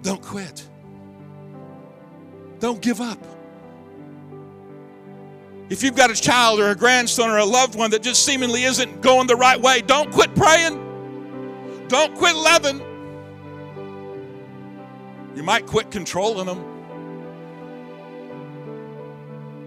Don't 0.00 0.22
quit. 0.22 0.66
Don't 2.60 2.80
give 2.80 3.02
up. 3.02 3.22
If 5.68 5.82
you've 5.82 5.96
got 5.96 6.10
a 6.10 6.14
child 6.14 6.60
or 6.60 6.70
a 6.70 6.74
grandson 6.74 7.28
or 7.28 7.36
a 7.36 7.44
loved 7.44 7.74
one 7.74 7.90
that 7.90 8.02
just 8.02 8.24
seemingly 8.24 8.64
isn't 8.64 9.02
going 9.02 9.26
the 9.26 9.36
right 9.36 9.60
way, 9.60 9.82
don't 9.82 10.10
quit 10.10 10.34
praying. 10.34 11.86
Don't 11.88 12.14
quit 12.14 12.34
loving. 12.34 12.95
You 15.36 15.42
might 15.42 15.66
quit 15.66 15.90
controlling 15.90 16.46
them, 16.46 16.64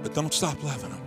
but 0.01 0.15
don't 0.15 0.33
stop 0.33 0.61
loving 0.63 0.89
them. 0.89 0.99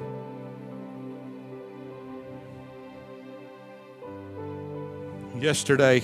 Yesterday, 5.43 6.01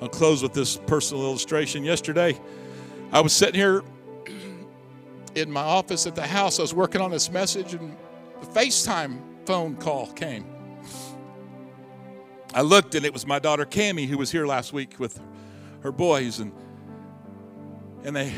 I'll 0.00 0.08
close 0.08 0.42
with 0.42 0.54
this 0.54 0.78
personal 0.86 1.24
illustration. 1.24 1.84
Yesterday, 1.84 2.40
I 3.12 3.20
was 3.20 3.34
sitting 3.34 3.56
here 3.56 3.82
in 5.34 5.50
my 5.50 5.60
office 5.60 6.06
at 6.06 6.14
the 6.14 6.26
house. 6.26 6.58
I 6.58 6.62
was 6.62 6.72
working 6.72 7.02
on 7.02 7.10
this 7.10 7.30
message, 7.30 7.74
and 7.74 7.94
the 8.40 8.46
FaceTime 8.46 9.18
phone 9.44 9.76
call 9.76 10.06
came. 10.06 10.46
I 12.54 12.62
looked, 12.62 12.94
and 12.94 13.04
it 13.04 13.12
was 13.12 13.26
my 13.26 13.38
daughter 13.38 13.66
Cami 13.66 14.06
who 14.06 14.16
was 14.16 14.30
here 14.30 14.46
last 14.46 14.72
week 14.72 14.98
with 14.98 15.20
her 15.82 15.92
boys, 15.92 16.38
and 16.38 16.50
and 18.04 18.14
they 18.14 18.32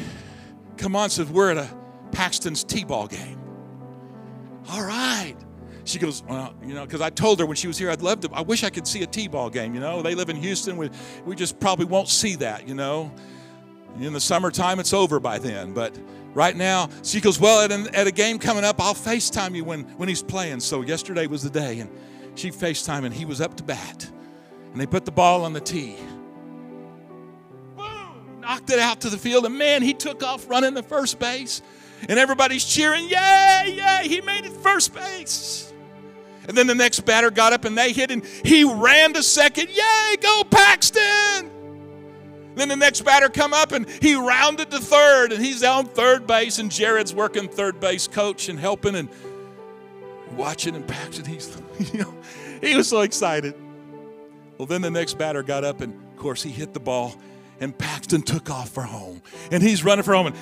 come 0.77 0.97
on 0.97 1.11
said, 1.11 1.29
We're 1.31 1.51
at 1.51 1.59
a 1.59 1.69
Paxton's 2.13 2.65
T-ball 2.65 3.09
game. 3.09 3.39
All 4.71 4.83
right. 4.83 5.35
She 5.85 5.99
goes, 5.99 6.23
Well, 6.29 6.55
you 6.65 6.75
know, 6.75 6.85
because 6.85 7.01
I 7.01 7.11
told 7.11 7.41
her 7.41 7.47
when 7.47 7.57
she 7.57 7.67
was 7.67 7.79
here, 7.79 7.91
I'd 7.91 8.03
love 8.03 8.21
to, 8.21 8.31
I 8.33 8.43
wish 8.43 8.65
I 8.65 8.71
could 8.71 8.87
see 8.87 9.03
a 9.03 9.07
T-ball 9.07 9.51
game, 9.51 9.75
you 9.75 9.81
know. 9.81 10.03
They 10.03 10.15
live 10.15 10.29
in 10.29 10.37
Houston. 10.37 10.77
We, 10.77 10.91
we 11.25 11.35
just 11.35 11.61
probably 11.61 11.87
won't 11.87 12.09
see 12.09 12.37
that, 12.37 12.67
you 12.69 12.75
know. 12.75 13.13
In 13.99 14.13
the 14.13 14.21
summertime, 14.21 14.79
it's 14.79 14.93
over 14.93 15.19
by 15.19 15.39
then. 15.39 15.73
But 15.73 15.99
right 16.35 16.55
now, 16.55 16.91
she 17.03 17.21
goes, 17.21 17.41
Well, 17.41 17.61
at, 17.63 17.73
an, 17.73 17.95
at 17.95 18.07
a 18.07 18.13
game 18.13 18.39
coming 18.39 18.65
up, 18.65 18.81
I'll 18.81 18.95
FaceTime 18.95 19.55
you 19.55 19.65
when, 19.65 19.83
when 19.97 20.09
he's 20.09 20.23
playing. 20.23 20.61
So 20.61 20.83
yesterday 20.83 21.27
was 21.27 21.43
the 21.43 21.51
day, 21.51 21.81
and 21.81 21.91
she 22.35 22.51
FaceTime, 22.51 23.05
and 23.05 23.15
he 23.15 23.25
was 23.25 23.41
up 23.41 23.57
to 23.57 23.63
bat. 23.63 24.11
And 24.73 24.81
they 24.81 24.87
put 24.87 25.07
the 25.07 25.13
ball 25.13 25.45
on 25.45 25.55
the 25.55 25.61
tee 25.61 25.97
knocked 28.47 28.71
it 28.71 28.79
out 28.79 29.01
to 29.01 29.11
the 29.11 29.19
field, 29.19 29.45
and 29.45 29.59
man, 29.59 29.83
he 29.83 29.93
took 29.93 30.23
off 30.23 30.49
running 30.49 30.73
the 30.73 30.83
first 30.83 31.19
base. 31.19 31.63
And 32.09 32.19
everybody's 32.19 32.65
cheering, 32.65 33.09
yay, 33.09 33.75
yay, 33.77 34.07
he 34.07 34.21
made 34.21 34.45
it 34.45 34.53
first 34.53 34.95
base. 34.95 35.73
And 36.47 36.57
then 36.57 36.69
the 36.69 36.75
next 36.75 37.01
batter 37.01 37.31
got 37.31 37.53
up 37.53 37.65
and 37.65 37.77
they 37.77 37.93
hit, 37.93 38.11
and 38.13 38.25
he 38.25 38.63
ran 38.63 39.15
to 39.15 39.23
second, 39.23 39.69
yay, 39.71 40.17
go 40.21 40.45
Paxton. 40.45 41.51
Then 42.55 42.69
the 42.69 42.77
next 42.77 43.03
batter 43.03 43.29
come 43.29 43.53
up 43.53 43.73
and 43.73 43.89
he 44.01 44.15
rounded 44.15 44.71
to 44.71 44.79
third, 44.79 45.33
and 45.33 45.45
he's 45.45 45.65
on 45.65 45.87
third 45.87 46.27
base, 46.27 46.61
and 46.61 46.71
Jared's 46.71 47.13
working 47.13 47.49
third 47.49 47.81
base 47.81 48.07
coach 48.07 48.49
and 48.49 48.61
helping 48.61 48.95
and 48.95 49.09
watching 50.37 50.77
and 50.77 50.87
Paxton. 50.87 51.25
He's, 51.25 51.61
you 51.93 52.03
know, 52.03 52.15
he 52.61 52.77
was 52.77 52.89
so 52.89 53.01
excited. 53.01 53.55
Well, 54.57 54.67
then 54.67 54.83
the 54.83 54.91
next 54.91 55.19
batter 55.19 55.43
got 55.43 55.65
up, 55.65 55.81
and 55.81 55.93
of 55.95 56.17
course 56.17 56.45
he 56.45 56.51
hit 56.51 56.75
the 56.75 56.81
ball 56.81 57.17
and 57.61 57.77
Paxton 57.77 58.23
took 58.23 58.51
off 58.51 58.71
for 58.71 58.83
home. 58.83 59.23
And 59.51 59.63
he's 59.63 59.85
running 59.85 60.03
for 60.03 60.15
home. 60.15 60.29
And 60.29 60.37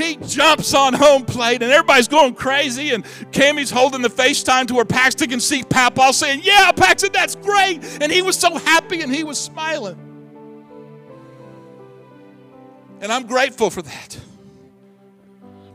he 0.00 0.16
jumps 0.16 0.72
on 0.74 0.94
home 0.94 1.24
plate, 1.24 1.62
and 1.62 1.70
everybody's 1.70 2.08
going 2.08 2.34
crazy. 2.34 2.92
And 2.92 3.04
Cammy's 3.32 3.70
holding 3.70 4.02
the 4.02 4.08
FaceTime 4.08 4.66
to 4.68 4.74
where 4.74 4.84
Paxton 4.84 5.28
can 5.28 5.40
see 5.40 5.62
Papaw 5.62 6.12
saying, 6.12 6.40
Yeah, 6.42 6.72
Paxton, 6.72 7.12
that's 7.12 7.34
great. 7.34 7.84
And 8.00 8.10
he 8.10 8.22
was 8.22 8.36
so 8.36 8.56
happy 8.56 9.02
and 9.02 9.14
he 9.14 9.24
was 9.24 9.38
smiling. 9.38 9.98
And 13.00 13.10
I'm 13.10 13.26
grateful 13.26 13.70
for 13.70 13.82
that. 13.82 14.18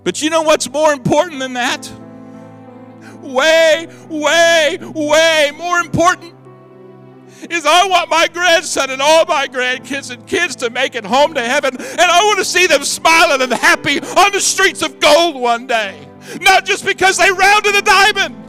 But 0.03 0.21
you 0.21 0.29
know 0.29 0.43
what's 0.43 0.69
more 0.69 0.93
important 0.93 1.39
than 1.39 1.53
that? 1.53 1.91
Way, 3.21 3.87
way, 4.07 4.77
way 4.79 5.51
more 5.57 5.79
important 5.79 6.34
is 7.49 7.65
I 7.65 7.87
want 7.87 8.09
my 8.09 8.27
grandson 8.27 8.89
and 8.89 9.01
all 9.01 9.25
my 9.25 9.47
grandkids 9.47 10.11
and 10.11 10.25
kids 10.27 10.55
to 10.57 10.69
make 10.69 10.95
it 10.95 11.05
home 11.05 11.33
to 11.33 11.41
heaven, 11.41 11.75
and 11.75 12.01
I 12.01 12.23
want 12.23 12.39
to 12.39 12.45
see 12.45 12.67
them 12.67 12.83
smiling 12.83 13.41
and 13.41 13.53
happy 13.53 13.99
on 13.99 14.31
the 14.31 14.41
streets 14.41 14.81
of 14.81 14.99
gold 14.99 15.35
one 15.35 15.67
day. 15.67 16.07
Not 16.41 16.65
just 16.65 16.85
because 16.85 17.17
they 17.17 17.31
rounded 17.31 17.75
a 17.75 17.81
diamond. 17.81 18.44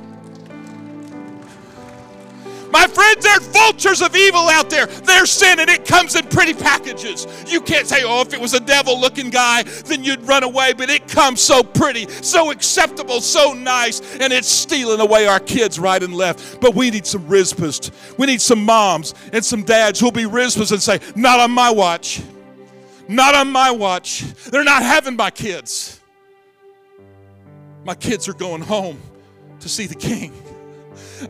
My 2.77 2.87
friends, 2.87 3.25
there 3.25 3.35
are 3.35 3.41
vultures 3.41 4.03
of 4.03 4.15
evil 4.15 4.51
out 4.51 4.69
there. 4.69 4.85
There's 4.85 5.31
sin, 5.31 5.61
and 5.61 5.71
it 5.71 5.87
comes 5.87 6.15
in 6.15 6.27
pretty 6.27 6.53
packages. 6.53 7.27
You 7.51 7.63
can't 7.63 7.87
say, 7.87 8.03
oh, 8.05 8.21
if 8.21 8.35
it 8.35 8.41
was 8.41 8.53
a 8.53 8.61
devil 8.61 9.01
looking 9.01 9.31
guy, 9.31 9.63
then 9.63 10.05
you'd 10.05 10.21
run 10.25 10.43
away, 10.43 10.75
but 10.75 10.91
it 10.91 11.09
comes 11.09 11.41
so 11.41 11.63
pretty, 11.63 12.07
so 12.07 12.51
acceptable, 12.51 13.23
so 13.23 13.55
nice, 13.55 14.03
and 14.19 14.31
it's 14.31 14.47
stealing 14.47 15.01
away 15.01 15.27
our 15.27 15.41
kids 15.41 15.79
right 15.79 16.03
and 16.03 16.13
left. 16.13 16.61
But 16.61 16.75
we 16.75 16.91
need 16.91 17.07
some 17.07 17.23
Rizpahs. 17.23 18.19
We 18.19 18.27
need 18.27 18.43
some 18.43 18.63
moms 18.63 19.15
and 19.33 19.43
some 19.43 19.63
dads 19.63 19.99
who'll 19.99 20.11
be 20.11 20.25
Rizpahs 20.25 20.71
and 20.71 20.83
say, 20.83 21.01
not 21.15 21.41
on 21.41 21.53
my 21.53 21.71
watch. 21.71 22.21
Not 23.09 23.35
on 23.35 23.51
my 23.51 23.71
watch. 23.71 24.21
They're 24.51 24.65
not 24.65 24.83
having 24.83 25.17
my 25.17 25.31
kids. 25.31 25.99
My 27.87 27.95
kids 27.95 28.29
are 28.29 28.35
going 28.35 28.61
home 28.61 29.01
to 29.61 29.69
see 29.71 29.87
the 29.87 29.95
king. 29.95 30.35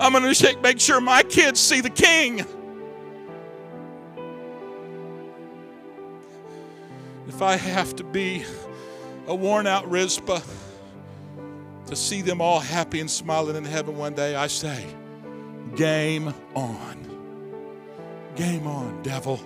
I'm 0.00 0.12
going 0.12 0.32
to 0.32 0.56
make 0.62 0.80
sure 0.80 1.00
my 1.00 1.22
kids 1.22 1.60
see 1.60 1.80
the 1.80 1.90
king. 1.90 2.44
If 7.28 7.42
I 7.42 7.56
have 7.56 7.94
to 7.96 8.04
be 8.04 8.44
a 9.26 9.34
worn 9.34 9.66
out 9.66 9.90
Rizpah 9.90 10.40
to 11.86 11.96
see 11.96 12.22
them 12.22 12.40
all 12.40 12.60
happy 12.60 13.00
and 13.00 13.10
smiling 13.10 13.56
in 13.56 13.64
heaven 13.64 13.96
one 13.96 14.14
day, 14.14 14.34
I 14.34 14.46
say, 14.46 14.86
game 15.74 16.32
on. 16.54 16.96
Game 18.36 18.66
on, 18.66 19.02
devil. 19.02 19.40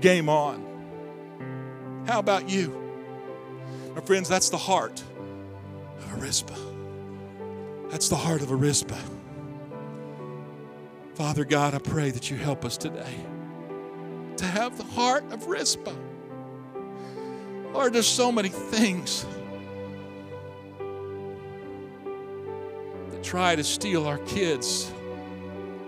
Game 0.00 0.28
on. 0.28 2.02
How 2.06 2.18
about 2.18 2.48
you? 2.48 2.78
My 3.94 4.00
friends, 4.00 4.28
that's 4.28 4.48
the 4.48 4.58
heart 4.58 5.02
of 5.98 6.12
a 6.14 6.16
Rizpah. 6.16 6.58
That's 7.90 8.08
the 8.08 8.16
heart 8.16 8.42
of 8.42 8.50
a 8.50 8.56
Rizpah. 8.56 8.98
Father 11.22 11.44
God, 11.44 11.72
I 11.72 11.78
pray 11.78 12.10
that 12.10 12.32
you 12.32 12.36
help 12.36 12.64
us 12.64 12.76
today 12.76 13.14
to 14.38 14.44
have 14.44 14.76
the 14.76 14.82
heart 14.82 15.22
of 15.30 15.46
Rizpah. 15.46 15.94
Lord, 17.72 17.92
there's 17.92 18.08
so 18.08 18.32
many 18.32 18.48
things 18.48 19.24
that 23.10 23.22
try 23.22 23.54
to 23.54 23.62
steal 23.62 24.04
our 24.08 24.18
kids, 24.18 24.92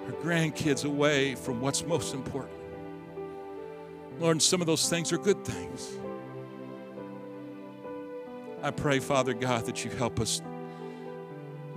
our 0.07 0.13
grandkids 0.23 0.85
away 0.85 1.35
from 1.35 1.61
what's 1.61 1.85
most 1.85 2.15
important. 2.15 2.55
Lord, 4.21 4.41
some 4.41 4.61
of 4.61 4.69
those 4.69 4.89
things 4.89 5.13
are 5.13 5.19
good 5.19 5.45
things. 5.45 5.99
I 8.63 8.71
pray, 8.71 9.01
Father 9.01 9.35
God, 9.35 9.67
that 9.67 9.85
you 9.85 9.91
help 9.91 10.21
us 10.21 10.41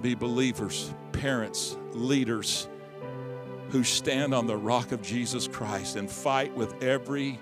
be 0.03 0.13
believers, 0.13 0.93
parents, 1.11 1.75
leaders 1.93 2.69
who 3.69 3.83
stand 3.83 4.33
on 4.33 4.47
the 4.47 4.55
rock 4.55 4.91
of 4.91 5.01
Jesus 5.01 5.47
Christ 5.47 5.95
and 5.95 6.09
fight 6.09 6.55
with 6.55 6.81
every 6.81 7.39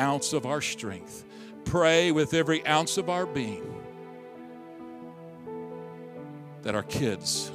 ounce 0.00 0.32
of 0.32 0.46
our 0.46 0.60
strength, 0.60 1.24
pray 1.64 2.12
with 2.12 2.34
every 2.34 2.66
ounce 2.66 2.96
of 2.98 3.10
our 3.10 3.26
being 3.26 3.72
that 6.62 6.74
our 6.74 6.82
kids, 6.82 7.52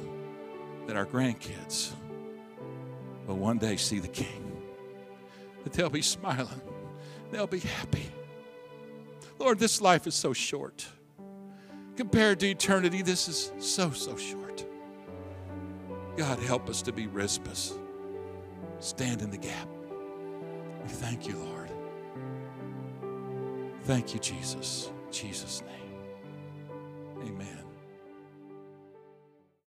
that 0.86 0.96
our 0.96 1.04
grandkids 1.04 1.92
will 3.26 3.36
one 3.36 3.58
day 3.58 3.76
see 3.76 3.98
the 3.98 4.08
King, 4.08 4.62
that 5.64 5.74
they'll 5.74 5.90
be 5.90 6.00
smiling, 6.00 6.62
they'll 7.30 7.46
be 7.46 7.58
happy. 7.58 8.10
Lord, 9.38 9.58
this 9.58 9.82
life 9.82 10.06
is 10.06 10.14
so 10.14 10.32
short. 10.32 10.86
Compared 11.96 12.40
to 12.40 12.48
eternity, 12.48 13.02
this 13.02 13.28
is 13.28 13.52
so, 13.58 13.90
so 13.90 14.16
short. 14.16 14.64
God, 16.16 16.38
help 16.38 16.70
us 16.70 16.80
to 16.82 16.92
be 16.92 17.06
Rizpahs 17.06 17.76
stand 18.82 19.22
in 19.22 19.30
the 19.30 19.38
gap. 19.38 19.68
We 20.82 20.88
thank 20.88 21.26
you, 21.26 21.36
Lord. 21.36 21.70
Thank 23.84 24.14
you, 24.14 24.20
Jesus. 24.20 24.90
In 25.06 25.12
Jesus' 25.12 25.62
name. 25.62 27.28
Amen. 27.28 27.61